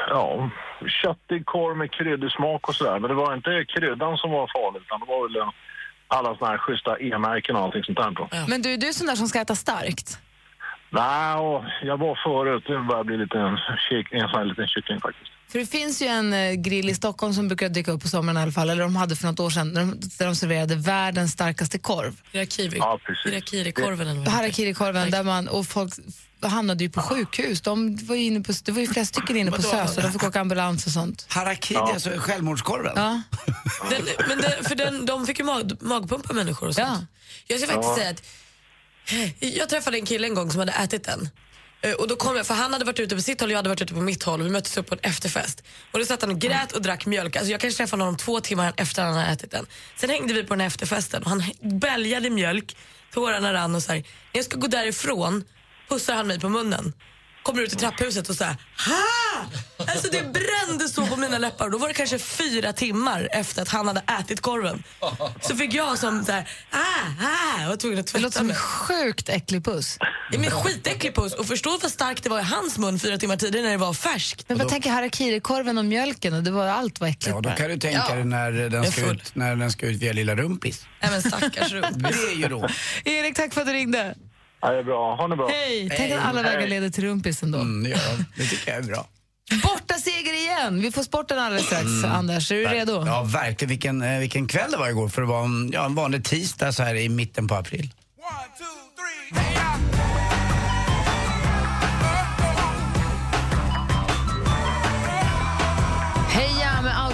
Ja, 0.09 0.49
köttig 1.01 1.45
korv 1.45 1.77
med 1.77 1.91
kryddig 1.91 2.31
smak 2.31 2.69
och 2.69 2.75
sådär. 2.75 2.99
Men 2.99 3.07
det 3.09 3.15
var 3.15 3.33
inte 3.33 3.65
kryddan 3.73 4.17
som 4.17 4.31
var 4.31 4.45
farlig 4.55 4.81
utan 4.81 4.99
det 4.99 5.05
var 5.05 5.27
väl 5.27 5.35
eh, 5.41 5.49
alla 6.07 6.35
såna 6.37 6.51
här 6.51 6.57
schyssta 6.57 6.99
E-märken 6.99 7.55
och 7.55 7.61
allting 7.61 7.83
sånt 7.83 7.97
där. 7.97 8.11
Då. 8.11 8.29
Men 8.47 8.61
du, 8.61 8.77
du 8.77 8.87
är 8.87 8.91
sån 8.91 9.07
där 9.07 9.15
som 9.15 9.27
ska 9.27 9.39
äta 9.41 9.55
starkt. 9.55 10.19
Nej, 10.91 11.35
och 11.35 11.63
jag 11.83 11.97
var 11.97 12.15
förut. 12.23 12.63
Det 12.67 12.79
börjar 12.89 13.03
bli 13.03 13.17
lite 13.17 13.37
en, 13.37 13.45
en 14.21 14.29
sån 14.29 14.39
här 14.39 14.45
liten 14.45 14.67
kyckling 14.67 14.99
faktiskt. 15.01 15.31
För 15.51 15.59
det 15.59 15.65
finns 15.65 16.01
ju 16.01 16.05
en 16.07 16.33
eh, 16.33 16.53
grill 16.53 16.89
i 16.89 16.95
Stockholm 16.95 17.33
som 17.33 17.47
brukar 17.47 17.69
dyka 17.69 17.91
upp 17.91 18.01
på 18.01 18.07
sommaren 18.07 18.37
i 18.37 18.41
alla 18.41 18.51
fall, 18.51 18.69
eller 18.69 18.83
de 18.83 18.95
hade 18.95 19.15
för 19.15 19.27
något 19.27 19.39
år 19.39 19.49
sedan, 19.49 19.73
där 19.73 19.81
de, 19.81 19.99
där 20.19 20.25
de 20.25 20.35
serverade 20.35 20.75
världens 20.75 21.31
starkaste 21.31 21.79
korv. 21.79 22.21
Hirakiri. 22.31 22.77
Ja, 22.77 22.99
eller 23.07 24.15
vad. 24.19 24.27
Harakiri-korven, 24.27 25.11
där 25.11 25.23
man, 25.23 25.47
och 25.47 25.65
folk 25.67 25.93
hamnade 26.41 26.83
ju 26.83 26.89
på 26.89 27.01
sjukhus. 27.01 27.61
De 27.61 27.95
var 28.05 28.15
ju 28.15 28.23
inne 28.23 28.41
på, 28.41 28.53
det 28.65 28.71
var 28.71 28.81
ju 28.81 28.87
flera 28.87 29.05
stycken 29.05 29.37
inne 29.37 29.51
på? 29.51 29.61
SÖS 29.61 29.97
och 29.97 30.03
de 30.03 30.11
fick 30.11 30.23
åka 30.23 30.41
ambulans 30.41 30.85
och 30.85 30.91
sånt. 30.91 31.25
Harakiri, 31.29 31.77
alltså 31.77 32.09
självmordskorven? 32.17 32.93
Ja. 32.95 33.21
Den, 33.89 34.01
men 34.27 34.37
den, 34.41 34.63
för 34.63 34.75
den, 34.75 35.05
de 35.05 35.25
fick 35.25 35.39
ju 35.39 35.45
mag, 35.45 35.71
magpumpa 35.81 36.33
människor 36.33 36.67
och 36.67 36.75
sånt. 36.75 36.87
Ja. 36.89 37.05
Jag 37.47 37.59
ska 37.59 37.67
faktiskt 37.67 37.89
Ja. 37.89 37.95
säga 37.95 38.09
att 38.09 38.23
jag 39.39 39.69
träffade 39.69 39.97
en 39.97 40.05
kille 40.05 40.27
en 40.27 40.33
gång 40.33 40.51
som 40.51 40.59
hade 40.59 40.71
ätit 40.71 41.03
den. 41.03 41.29
Eh, 41.81 41.93
och 41.93 42.07
då 42.07 42.15
kom 42.15 42.35
jag, 42.35 42.47
för 42.47 42.53
han 42.53 42.73
hade 42.73 42.85
varit 42.85 42.99
ute 42.99 43.15
på 43.15 43.21
sitt 43.21 43.41
håll 43.41 43.49
och 43.49 43.51
jag 43.51 43.57
hade 43.57 43.69
varit 43.69 43.81
ute 43.81 43.93
på 43.93 44.01
mitt 44.01 44.23
håll 44.23 44.39
och 44.39 44.45
vi 44.45 44.51
möttes 44.51 44.77
upp 44.77 44.87
på 44.87 44.95
en 44.95 45.09
efterfest. 45.09 45.63
Och 45.91 45.99
då 45.99 46.05
satt 46.05 46.21
han 46.21 46.31
och 46.31 46.39
grät 46.39 46.71
och 46.71 46.81
drack 46.81 47.05
mjölk. 47.05 47.35
Alltså 47.35 47.51
jag 47.51 47.61
kanske 47.61 47.77
träffade 47.77 48.03
honom 48.03 48.17
två 48.17 48.39
timmar 48.39 48.73
efter 48.77 49.03
han 49.03 49.13
hade 49.13 49.31
ätit 49.31 49.51
den. 49.51 49.65
Sen 49.95 50.09
hängde 50.09 50.33
vi 50.33 50.43
på 50.43 50.53
den 50.53 50.59
här 50.59 50.67
efterfesten 50.67 51.23
och 51.23 51.29
han 51.29 51.43
bälgade 51.61 52.29
mjölk, 52.29 52.77
tårarna 53.13 53.53
rann 53.53 53.75
och 53.75 53.83
så 53.83 53.91
här. 53.91 53.97
När 53.97 54.05
jag 54.31 54.45
ska 54.45 54.57
gå 54.57 54.67
därifrån 54.67 55.43
pussar 55.89 56.15
han 56.15 56.27
mig 56.27 56.39
på 56.39 56.49
munnen. 56.49 56.93
Kommer 57.43 57.61
ut 57.61 57.73
i 57.73 57.75
trapphuset 57.75 58.29
och 58.29 58.35
så 58.35 58.43
här, 58.43 58.55
ha! 58.87 59.45
Alltså 59.77 60.07
det 60.11 60.21
brände 60.33 60.89
så 60.89 61.05
på 61.07 61.15
mina 61.15 61.37
läppar 61.37 61.69
då 61.69 61.77
var 61.77 61.87
det 61.87 61.93
kanske 61.93 62.19
fyra 62.19 62.73
timmar 62.73 63.29
efter 63.31 63.61
att 63.61 63.69
han 63.69 63.87
hade 63.87 64.01
ätit 64.19 64.41
korven. 64.41 64.83
Så 65.41 65.55
fick 65.55 65.73
jag 65.73 65.97
som 65.99 66.25
så 66.25 66.31
här, 66.31 66.49
ah, 66.71 66.77
ah, 67.25 67.63
och 67.63 67.69
var 67.69 67.75
tvungen 67.75 67.99
att 67.99 68.05
Det 68.05 68.11
tvätta 68.11 68.23
låter 68.23 68.37
som 68.37 68.41
en 68.45 68.47
mig. 68.47 68.55
sjukt 68.57 69.29
äcklig 69.29 69.65
puss. 69.65 69.97
Ja, 70.31 70.39
men 70.39 70.51
skitäcklig 70.51 71.15
puss. 71.15 71.33
Och 71.33 71.45
förstå 71.47 71.77
vad 71.81 71.91
starkt 71.91 72.23
det 72.23 72.29
var 72.29 72.39
i 72.39 72.43
hans 72.43 72.77
mun 72.77 72.99
fyra 72.99 73.17
timmar 73.17 73.35
tidigare 73.37 73.65
när 73.65 73.71
det 73.71 73.77
var 73.77 73.93
färskt. 73.93 74.45
Men 74.49 74.57
vad 74.57 74.69
tänker 74.69 74.89
harakiri-korven 74.91 75.77
och 75.77 75.85
mjölken? 75.85 76.33
Och 76.33 76.43
det 76.43 76.51
var, 76.51 76.67
allt 76.67 76.99
var 76.99 77.07
äckligt. 77.07 77.27
Ja, 77.35 77.41
då 77.41 77.49
kan 77.49 77.69
du 77.69 77.77
tänka 77.77 78.15
dig 78.15 78.25
när 78.25 78.51
den, 78.51 78.91
ska 78.91 79.01
full. 79.01 79.15
ut, 79.15 79.35
när 79.35 79.55
den 79.55 79.71
ska 79.71 79.85
ut 79.85 79.97
via 80.01 80.13
lilla 80.13 80.35
rumpis. 80.35 80.85
Nej 81.01 81.11
men 81.11 81.21
stackars 81.21 81.71
rumpis. 81.71 82.17
Det 82.25 82.31
är 82.31 82.35
ju 82.35 82.47
då. 82.47 82.69
Erik, 83.05 83.35
tack 83.35 83.53
för 83.53 83.61
att 83.61 83.67
du 83.67 83.73
ringde. 83.73 84.15
Ja, 84.61 84.71
det 84.71 84.79
är 84.79 84.83
bra. 84.83 85.15
Ha 85.15 85.27
det 85.27 85.35
bra. 85.35 85.47
Hej! 85.47 85.89
Tänk 85.97 86.13
att 86.13 86.25
alla 86.25 86.41
vägar 86.41 86.67
leder 86.67 86.89
till 86.89 87.03
rumpisen 87.03 87.51
då. 87.51 87.59
Mm, 87.59 87.83
det, 87.83 87.89
gör 87.89 87.97
de. 88.17 88.25
det 88.37 88.49
tycker 88.49 88.71
jag 88.71 88.83
är 88.83 88.87
bra. 88.87 89.07
Borta 89.63 89.93
seger 89.93 90.33
igen! 90.33 90.81
Vi 90.81 90.91
får 90.91 91.03
sporten 91.03 91.39
alldeles 91.39 91.65
strax. 91.65 91.85
Anders, 92.05 92.51
är 92.51 92.55
du 92.55 92.65
redo? 92.65 93.03
Ja, 93.05 93.23
verkligen. 93.23 93.69
Vilken, 93.69 94.01
eh, 94.01 94.19
vilken 94.19 94.47
kväll 94.47 94.71
det 94.71 94.77
var 94.77 94.89
igår 94.89 95.09
för 95.09 95.21
det 95.21 95.27
var 95.27 95.43
en, 95.43 95.69
ja, 95.73 95.85
en 95.85 95.95
vanlig 95.95 96.23
tisdag 96.23 96.71
så 96.71 96.83
här 96.83 96.95
i 96.95 97.09
mitten 97.09 97.47
på 97.47 97.55
april. 97.55 97.89
Heja 99.31 99.77
med 99.77 99.88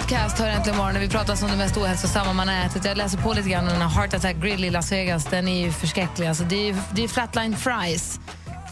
podcast 0.06 0.38
hör 0.38 0.48
äntligen 0.48 0.78
morgon. 0.78 1.00
Vi 1.00 1.08
pratar 1.08 1.44
om 1.44 1.50
det 1.50 1.56
mest 1.56 1.76
ohälsosamma 1.76 2.32
man 2.32 2.48
har 2.48 2.66
ätit. 2.66 2.84
Jag 2.84 2.96
läser 2.96 3.18
på 3.18 3.32
lite 3.32 3.48
grann 3.48 3.64
om 3.64 3.72
den 3.72 3.82
här 3.82 3.88
Heart 3.88 4.14
Attack 4.14 4.36
Grill 4.36 4.64
i 4.64 4.70
Las 4.70 4.92
Vegas. 4.92 5.24
Den 5.24 5.48
är 5.48 5.66
ju 5.66 5.72
förskräcklig. 5.72 6.26
Alltså, 6.26 6.44
det 6.44 6.68
är 6.68 6.76
det 6.94 7.04
är 7.04 7.08
flatline 7.08 7.56
fries. 7.56 8.20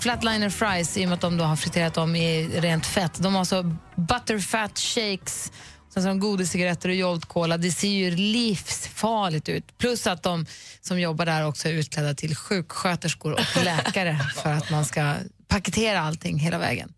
Flatliner 0.01 0.51
fries, 0.51 0.97
i 0.97 1.05
och 1.05 1.09
med 1.09 1.15
att 1.15 1.21
de 1.21 1.37
då 1.37 1.45
har 1.45 1.57
friterat 1.57 1.95
dem 1.95 2.17
i 2.17 2.61
rent 2.61 2.87
fett. 2.87 3.23
De 3.23 3.35
har 3.35 3.45
så 3.45 3.77
butterfat 3.97 4.79
shakes, 4.79 5.53
sen 5.95 6.03
så 6.03 6.09
har 6.09 6.09
de 6.09 6.21
godiscigaretter 6.21 6.89
och 6.89 6.95
Jolt 6.95 7.25
Cola. 7.25 7.57
Det 7.57 7.71
ser 7.71 7.89
ju 7.89 8.11
livsfarligt 8.11 9.49
ut. 9.49 9.79
Plus 9.79 10.07
att 10.07 10.23
de 10.23 10.47
som 10.81 11.01
jobbar 11.01 11.27
där 11.27 11.47
också 11.47 11.69
är 11.69 11.73
utklädda 11.73 12.15
till 12.15 12.37
sjuksköterskor 12.37 13.33
och 13.33 13.65
läkare 13.65 14.19
för 14.35 14.53
att 14.53 14.71
man 14.71 14.85
ska 14.85 15.15
paketera 15.49 16.01
allting 16.01 16.39
hela 16.39 16.59
vägen. 16.59 16.93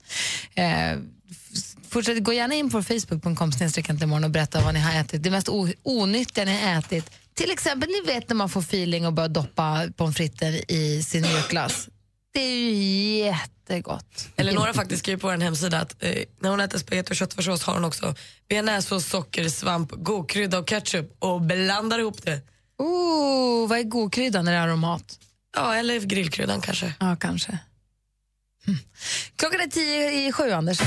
Eh, 0.55 0.99
Fortsätt, 1.89 2.25
gå 2.25 2.33
gärna 2.33 2.55
in 2.55 2.71
på 2.71 2.83
facebook.com 2.83 4.25
och 4.25 4.31
berätta 4.31 4.61
vad 4.61 4.75
ni 4.75 4.81
har 4.81 5.01
ätit. 5.01 5.23
Det 5.23 5.31
mest 5.31 5.49
onyttiga 5.83 6.45
ni 6.45 6.63
har 6.63 6.79
ätit. 6.79 7.11
Till 7.35 7.51
exempel, 7.51 7.89
ni 7.89 8.13
vet 8.13 8.29
när 8.29 8.37
man 8.37 8.49
får 8.49 8.61
feeling 8.61 9.07
och 9.07 9.13
börjar 9.13 9.29
doppa 9.29 9.89
pommes 9.97 10.17
frites 10.17 10.55
i 10.69 11.03
sin 11.03 11.23
mjölkglass. 11.23 11.89
Det 12.35 12.41
är 12.41 12.57
ju 12.57 12.71
jättegott. 13.17 14.29
Eller 14.37 14.53
några 14.53 14.75
faktiskt 14.75 15.03
skriver 15.03 15.21
på 15.21 15.31
en 15.31 15.43
hemsida 15.43 15.81
att 15.81 16.03
eh, 16.03 16.15
när 16.41 16.51
hon 16.51 16.61
äter 16.61 16.79
spagetti 16.79 17.13
och 17.13 17.17
köttfärssås 17.17 17.63
har 17.63 17.75
hon 17.75 17.85
också 17.85 18.15
bearnaisesås, 18.49 19.07
socker, 19.07 19.49
svamp, 19.49 19.91
godkrydda 19.93 20.59
och 20.59 20.69
ketchup 20.69 21.17
och 21.19 21.41
blandar 21.43 21.99
ihop 21.99 22.23
det. 22.23 22.41
Ooh, 22.79 23.69
vad 23.69 23.79
är 23.79 23.83
godkryddan 23.83 24.45
när 24.45 24.53
det 24.53 24.59
är 24.59 24.63
aromat? 24.63 25.19
Ja, 25.57 25.75
eller 25.75 26.01
grillkryddan 26.01 26.61
kanske. 26.61 26.95
Ja, 27.01 27.17
kanske. 27.17 27.59
Hm. 28.67 28.79
Klockan 29.37 29.61
är 29.61 29.67
tio 29.67 30.29
i 30.29 30.33
sju, 30.33 30.51
Anders. 30.51 30.79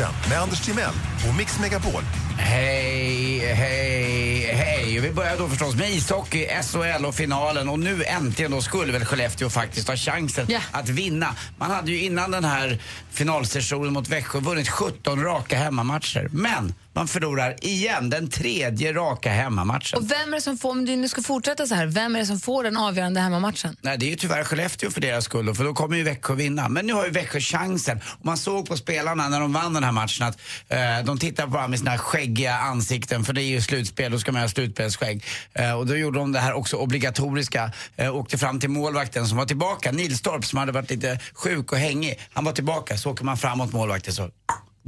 Sporten 0.00 0.30
med 0.30 0.40
Anders 0.40 0.60
Timell 0.60 0.94
och 1.28 1.36
Mix 1.36 1.60
Megapol. 1.60 2.02
Hej, 2.38 3.38
hej, 3.38 4.52
hej. 4.54 5.00
Vi 5.00 5.10
börjar 5.12 5.38
då 5.38 5.48
förstås 5.48 5.74
med 5.74 5.90
ishockey, 5.90 6.46
SHL 6.62 7.04
och 7.04 7.14
finalen. 7.14 7.68
Och 7.68 7.78
nu 7.78 8.04
äntligen 8.04 8.50
då 8.50 8.60
skulle 8.60 8.92
väl 8.92 9.04
Skellefteå 9.04 9.50
faktiskt 9.50 9.88
ha 9.88 9.96
chansen 9.96 10.46
att 10.70 10.88
vinna. 10.88 11.34
Man 11.58 11.70
hade 11.70 11.90
ju 11.90 12.00
innan 12.00 12.30
den 12.30 12.44
här 12.44 12.78
finalsessionen 13.10 13.92
mot 13.92 14.08
Växjö 14.08 14.40
vunnit 14.40 14.68
17 14.68 15.22
raka 15.22 15.58
hemmamatcher. 15.58 16.28
Men 16.32 16.74
man 16.92 17.08
förlorar 17.08 17.64
igen 17.64 18.10
den 18.10 18.30
tredje 18.30 18.92
raka 18.92 19.30
hemmamatchen. 19.30 19.98
Och 19.98 20.10
vem 20.10 20.32
är 20.32 20.36
det 20.36 20.40
som 20.40 20.58
får, 20.58 20.70
om 20.70 20.84
du 20.84 20.96
nu 20.96 21.08
ska 21.08 21.22
fortsätta 21.22 21.66
så 21.66 21.74
här, 21.74 21.86
vem 21.86 22.16
är 22.16 22.20
det 22.20 22.26
som 22.26 22.40
får 22.40 22.64
den 22.64 22.76
avgörande 22.76 23.20
hemmamatchen? 23.20 23.76
Nej, 23.80 23.98
det 23.98 24.06
är 24.06 24.10
ju 24.10 24.16
tyvärr 24.16 24.44
Skellefteå 24.44 24.90
för 24.90 25.00
deras 25.00 25.24
skull, 25.24 25.46
då, 25.46 25.54
för 25.54 25.64
då 25.64 25.74
kommer 25.74 25.96
ju 25.96 26.02
Växjö 26.02 26.34
vinna. 26.34 26.68
Men 26.68 26.86
nu 26.86 26.92
har 26.92 27.04
ju 27.04 27.10
Växjö 27.10 27.40
chansen. 27.40 28.00
Och 28.18 28.24
man 28.24 28.36
såg 28.36 28.68
på 28.68 28.76
spelarna 28.76 29.28
när 29.28 29.40
de 29.40 29.52
vann 29.52 29.74
den 29.74 29.84
här 29.84 29.92
matchen 29.92 30.26
att 30.26 30.38
eh, 30.68 31.04
de 31.04 31.18
tittar 31.18 31.44
på 31.44 31.50
varandra 31.50 31.68
med 31.68 31.78
sina 31.78 31.98
skäggiga 31.98 32.54
ansikten, 32.54 33.24
för 33.24 33.32
det 33.32 33.42
är 33.42 33.50
ju 33.50 33.60
slutspel, 33.60 34.12
då 34.12 34.18
ska 34.18 34.32
man 34.32 34.42
ha 34.42 34.48
slutspelsskägg. 34.48 35.24
Eh, 35.52 35.72
och 35.72 35.86
då 35.86 35.96
gjorde 35.96 36.18
de 36.18 36.32
det 36.32 36.38
här 36.38 36.52
också 36.52 36.76
obligatoriska, 36.76 37.72
eh, 37.96 38.16
åkte 38.16 38.38
fram 38.38 38.60
till 38.60 38.70
målvakten 38.70 39.26
som 39.26 39.38
var 39.38 39.46
tillbaka, 39.46 39.92
Nilstorp 39.92 40.44
som 40.44 40.58
hade 40.58 40.72
varit 40.72 40.90
lite 40.90 41.18
sjuk 41.34 41.72
och 41.72 41.78
hängig. 41.78 42.20
Han 42.32 42.44
var 42.44 42.52
tillbaka, 42.52 42.96
så 42.96 43.10
åker 43.10 43.24
man 43.24 43.36
framåt 43.36 43.72
målvakten 43.72 44.14
så 44.14 44.30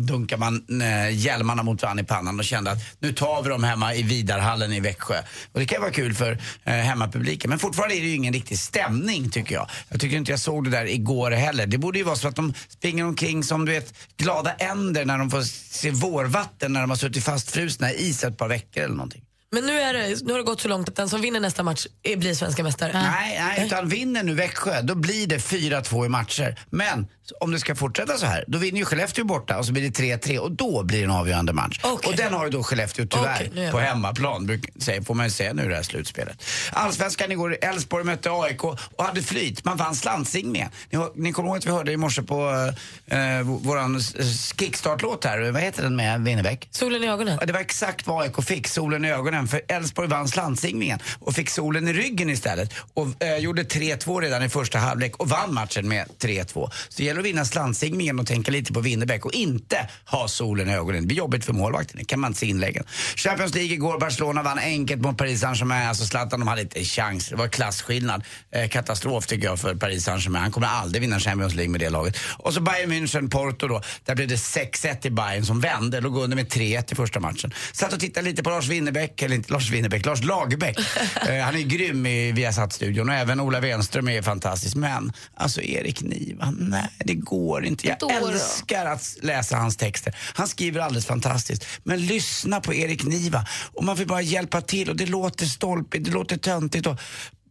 dunkar 0.07 0.37
man 0.37 0.83
eh, 0.83 1.11
hjälmarna 1.11 1.63
mot 1.63 1.83
varandra 1.83 2.03
i 2.03 2.07
pannan 2.07 2.39
och 2.39 2.45
kände 2.45 2.71
att 2.71 2.79
nu 2.99 3.13
tar 3.13 3.43
vi 3.43 3.49
dem 3.49 3.65
hemma 3.65 3.95
i 3.95 4.03
Vidarhallen 4.03 4.73
i 4.73 4.81
Växjö. 4.81 5.23
Och 5.53 5.61
det 5.61 5.67
kan 5.67 5.81
vara 5.81 5.91
kul 5.91 6.15
för 6.15 6.39
eh, 6.65 6.73
hemmapubliken. 6.75 7.51
Men 7.51 7.59
fortfarande 7.59 7.97
är 7.97 8.01
det 8.01 8.07
ju 8.07 8.15
ingen 8.15 8.33
riktig 8.33 8.59
stämning 8.59 9.31
tycker 9.31 9.55
jag. 9.55 9.71
Jag 9.89 10.01
tycker 10.01 10.17
inte 10.17 10.31
jag 10.31 10.41
såg 10.41 10.65
det 10.65 10.71
där 10.71 10.87
igår 10.87 11.31
heller. 11.31 11.67
Det 11.67 11.79
borde 11.79 11.99
ju 11.99 12.05
vara 12.05 12.17
så 12.17 12.29
att 12.29 12.37
de 12.37 12.55
springer 12.69 13.05
omkring 13.05 13.45
som 13.45 13.65
du 13.65 13.73
vet 13.73 13.95
glada 14.17 14.55
änder 14.55 15.05
när 15.05 15.19
de 15.19 15.31
får 15.31 15.43
se 15.43 15.91
vårvatten 15.91 16.73
när 16.73 16.81
de 16.81 16.91
har 16.91 16.97
suttit 16.97 17.25
fastfrusna 17.25 17.93
i 17.93 18.09
is 18.09 18.25
ett 18.25 18.39
par 18.39 18.49
veckor 18.49 18.83
eller 18.83 18.95
någonting. 18.95 19.23
Men 19.55 19.67
nu, 19.67 19.81
är 19.81 19.95
det, 19.95 20.23
nu 20.23 20.33
har 20.33 20.39
det 20.39 20.45
gått 20.45 20.61
så 20.61 20.69
långt 20.69 20.89
att 20.89 20.97
den 20.97 21.09
som 21.09 21.21
vinner 21.21 21.41
nästa 21.41 21.63
match 21.63 21.87
är, 22.03 22.17
blir 22.17 22.35
svenska 22.35 22.63
mästare. 22.63 22.93
Nej, 22.93 23.39
nej, 23.41 23.67
utan 23.67 23.89
vinner 23.89 24.23
nu 24.23 24.35
Växjö, 24.35 24.83
då 24.83 24.95
blir 24.95 25.27
det 25.27 25.39
4-2 25.39 26.07
i 26.07 26.09
matcher. 26.09 26.59
Men 26.71 27.07
om 27.41 27.53
det 27.53 27.59
ska 27.61 27.75
fortsätta 27.75 28.19
så 28.19 28.27
här, 28.27 28.45
då 28.47 28.59
vinner 28.59 28.79
ju 28.79 28.85
Skellefteå 28.85 29.25
borta 29.25 29.59
och 29.59 29.67
så 29.67 29.73
blir 29.73 29.83
det 29.83 30.01
3-3 30.03 30.39
och 30.39 30.53
då 30.53 30.83
blir 30.83 30.99
det 30.99 31.05
en 31.05 31.11
avgörande 31.11 31.53
match. 31.53 31.81
Och 31.83 32.15
den 32.17 32.33
har 32.35 32.45
ju 32.45 32.51
då 32.51 32.63
Skellefteå 32.63 33.07
tyvärr 33.11 33.51
jag 33.55 33.71
på 33.71 33.77
med. 33.77 33.87
hemmaplan, 33.87 34.61
får 35.07 35.15
man 35.15 35.27
ju 35.27 35.31
säga 35.31 35.53
nu 35.53 35.65
i 35.65 35.69
det 35.69 35.75
här 35.75 35.83
slutspelet. 35.83 36.45
Allsvenskan 36.73 37.33
igår, 37.33 37.59
Elfsborg 37.63 38.05
mötte 38.05 38.31
AIK 38.33 38.65
och 38.65 38.79
hade 39.05 39.23
flyt. 39.23 39.65
Man 39.65 39.77
vann 39.77 39.95
slantsingningen. 39.95 40.71
Ni, 40.91 40.99
har- 40.99 41.13
ni 41.15 41.33
kommer 41.33 41.49
ihåg 41.49 41.59
att 41.59 41.67
vi 41.67 41.71
hörde 41.71 41.93
i 41.93 41.97
morse 41.97 42.23
på 42.23 42.73
eh, 43.07 43.41
våran 43.43 43.97
s- 43.97 44.53
kickstart-låt 44.61 45.25
här, 45.25 45.51
vad 45.51 45.63
heter 45.63 45.83
den 45.83 45.97
med 45.97 46.21
Winnerbäck? 46.25 46.69
Solen 46.71 47.05
i 47.05 47.09
ögonen. 47.09 47.37
Ja, 47.41 47.47
det 47.47 47.53
var 47.53 47.61
exakt 47.61 48.07
vad 48.07 48.23
AIK 48.23 48.43
fick, 48.45 48.69
solen 48.69 49.05
i 49.05 49.11
ögonen. 49.11 49.49
För 49.49 49.63
Elfsborg 49.69 50.09
vann 50.09 50.29
slantsimningen 50.29 50.99
och 51.19 51.35
fick 51.35 51.51
solen 51.51 51.89
i 51.89 51.93
ryggen 51.93 52.31
istället. 52.31 52.75
Och 52.95 53.23
eh, 53.23 53.37
gjorde 53.37 53.63
3-2 53.63 54.21
redan 54.21 54.43
i 54.43 54.49
första 54.49 54.79
halvlek 54.79 55.17
och 55.17 55.29
vann 55.29 55.55
matchen 55.55 55.89
med 55.89 56.07
3-2. 56.21 56.53
Så 56.53 56.71
det 56.97 57.05
gäller 57.05 57.22
att 57.23 57.27
vinna 57.27 57.45
slantsimningen 57.45 58.21
och 58.21 58.27
tänka 58.27 58.53
lite 58.53 58.73
på 58.73 58.81
Winnerbäck 58.81 59.25
och 59.25 59.33
inte 59.33 59.89
ha 60.05 60.29
solen 60.29 60.69
i 60.69 60.75
ögonen. 60.75 61.01
Det 61.03 61.07
blir 61.07 61.17
jobbigt 61.17 61.45
för 61.45 61.53
målvakten, 61.53 61.99
det 61.99 62.05
kan 62.05 62.21
man 62.21 62.31
inte 62.31 62.41
se 62.41 62.47
inläggen. 62.47 62.85
Champions 63.17 63.55
League 63.55 63.73
igår, 63.73 63.99
Barcelona 63.99 64.43
vann 64.43 64.59
enkelt 64.59 65.03
mot 65.03 65.19
Paris 65.19 65.41
Saint-Germain. 65.41 65.89
Alltså 65.89 66.05
Zlatan, 66.05 66.41
de 66.41 66.49
hade 66.49 66.63
inte 66.63 66.79
en 66.79 66.85
chans. 66.85 67.29
Det 67.29 67.37
var 67.37 67.49
klasskillnad. 67.49 68.25
Eh, 68.53 68.69
katastrof 68.69 69.27
tycker 69.27 69.47
jag 69.47 69.61
för 69.61 69.75
Paris 69.75 70.05
Saint-Germain. 70.05 70.43
Han 70.43 70.53
kommer 70.53 70.67
aldrig 70.67 71.03
vinna 71.03 71.21
Champions 71.21 71.55
League 71.55 71.71
med 71.71 71.81
det 71.81 71.91
laget. 71.91 72.17
Och 72.39 72.55
så 72.55 72.61
Bayern 72.61 72.93
München, 72.93 73.31
Porto 73.31 73.69
då. 73.69 73.83
Där 74.05 74.15
blev 74.15 74.29
det 74.29 74.37
6-1 74.37 75.07
i 75.07 75.11
Bayern 75.11 75.45
som 75.45 75.61
vände. 75.61 76.01
Låg 76.01 76.17
under 76.17 76.37
med 76.37 76.49
3-1 76.49 76.93
i 76.93 76.95
första 76.95 77.21
matchen. 77.21 77.55
Satt 77.73 77.93
och 77.93 78.01
tittade 78.01 78.29
lite 78.29 78.43
på 78.43 78.51
Lars 78.51 78.69
Winnerbäck, 78.69 79.23
eller 79.23 79.35
inte 79.35 79.53
Lars 79.53 79.71
Winnerbäck, 79.71 80.07
Lars 80.07 80.25
Lagerbäck. 80.25 80.79
eh, 81.29 81.45
han 81.45 81.57
är 81.57 81.61
grym 81.61 82.07
i 82.07 82.33
Viasat-studion 82.33 83.09
och 83.09 83.15
även 83.15 83.41
Ola 83.41 83.61
Wenström 83.61 84.09
är 84.09 84.23
fantastisk. 84.23 84.77
Men 84.77 85.13
alltså 85.35 85.63
Erik 85.63 86.03
Niva, 86.03 86.55
nej 86.59 86.89
det 87.05 87.15
går 87.15 87.65
inte. 87.65 87.89
Jag 87.89 88.11
älskar 88.13 88.87
att 88.87 89.17
läsa 89.23 89.57
hans 89.57 89.77
texter. 89.77 90.17
Han 90.35 90.49
skriver 90.49 90.81
alldeles 90.81 91.07
fantastiskt. 91.07 91.67
Men 91.83 92.07
lyssna 92.07 92.61
på 92.61 92.75
Erik 92.75 93.05
Niva. 93.05 93.47
Och 93.73 93.85
man 93.85 93.97
vill 93.97 94.07
bara 94.07 94.23
hjälpa 94.23 94.61
till 94.61 94.91
och 94.91 94.97
det 94.97 95.07
låter 95.07 95.47
stolpigt, 95.47 96.05
det 96.05 96.11
låter 96.11 96.37
töntigt. 96.37 96.87
Och 96.87 96.97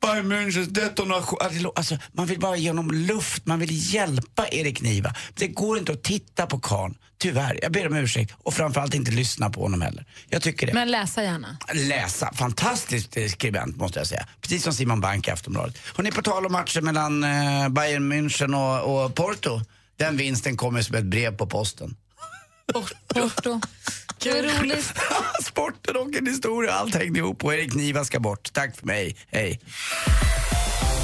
Bayern 0.02 0.28
Münchens 0.28 0.68
detonation. 0.68 1.38
Alltså, 1.76 1.98
man 2.12 2.26
vill 2.26 2.40
bara 2.40 2.56
ge 2.56 2.70
honom 2.70 2.92
luft, 2.92 3.46
man 3.46 3.60
vill 3.60 3.94
hjälpa 3.94 4.48
Erik 4.48 4.82
Niva. 4.82 5.16
Det 5.34 5.48
går 5.48 5.78
inte 5.78 5.92
att 5.92 6.04
titta 6.04 6.48
på 6.48 6.60
karln, 6.60 6.96
tyvärr. 7.18 7.60
Jag 7.62 7.72
ber 7.72 7.88
om 7.88 7.96
ursäkt. 7.96 8.34
Och 8.38 8.54
framförallt 8.54 8.94
inte 8.94 9.12
lyssna 9.12 9.50
på 9.50 9.62
honom 9.62 9.82
heller. 9.82 10.06
Jag 10.30 10.42
tycker 10.42 10.68
det. 10.68 10.74
Men 10.74 10.92
läsa 10.92 11.24
gärna. 11.24 11.58
Läsa. 11.74 12.34
Fantastisk 12.34 13.18
eh, 13.18 13.28
skribent 13.28 13.78
måste 13.78 14.00
jag 14.00 14.08
säga. 14.08 14.28
Precis 14.42 14.64
som 14.64 14.74
Simon 14.74 15.02
Bank 15.02 15.28
i 15.28 15.32
Aftonbladet. 15.32 15.78
Hörrni, 15.96 16.12
på 16.12 16.22
tal 16.22 16.46
om 16.46 16.52
matchen 16.52 16.86
mellan 16.86 17.24
eh, 17.24 17.70
Bayern 17.70 18.14
München 18.14 18.56
och, 18.56 19.04
och 19.04 19.16
Porto. 19.16 19.62
Den 19.98 20.18
vinsten 20.18 20.58
kommer 20.58 20.82
som 20.82 20.96
ett 20.96 21.06
brev 21.06 21.38
på 21.38 21.48
posten. 21.48 21.96
Porto. 23.08 23.62
Vad 24.26 24.62
roligt. 24.62 24.93
Sporten 25.43 25.95
och 25.95 26.15
en 26.15 26.28
historia, 26.28 26.71
allt 26.74 26.95
hängde 26.95 27.19
ihop 27.19 27.43
och 27.43 27.54
Erik 27.54 27.74
Niva 27.74 28.06
ska 28.06 28.19
bort. 28.19 28.54
Tack 28.54 28.76
för 28.78 28.86
mig, 28.86 29.15
hej. 29.28 29.60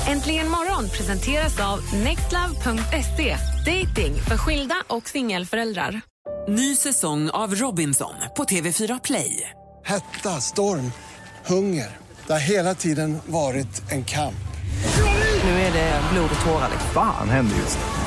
Äntligen 0.07 0.49
morgon 0.49 0.89
presenteras 0.89 1.59
av 1.59 1.93
nextlove.se. 1.93 3.37
Dating 3.65 4.15
för 4.21 4.37
skilda 4.37 4.75
och 4.87 5.09
singelföräldrar. 5.09 6.01
Ny 6.47 6.75
säsong 6.75 7.29
av 7.29 7.55
Robinson 7.55 8.13
på 8.37 8.43
TV4 8.43 8.99
Play. 9.03 9.49
Hetta, 9.85 10.41
storm, 10.41 10.91
hunger. 11.45 11.97
Det 12.27 12.33
har 12.33 12.39
hela 12.39 12.75
tiden 12.75 13.17
varit 13.25 13.91
en 13.91 14.05
kamp. 14.05 14.35
Nu 15.43 15.49
är 15.49 15.73
det 15.73 16.01
blod 16.13 16.29
och 16.39 16.45
tårar. 16.45 16.69
Fan 16.93 17.29
händer 17.29 17.55
just 17.55 17.77
nu. 17.77 18.06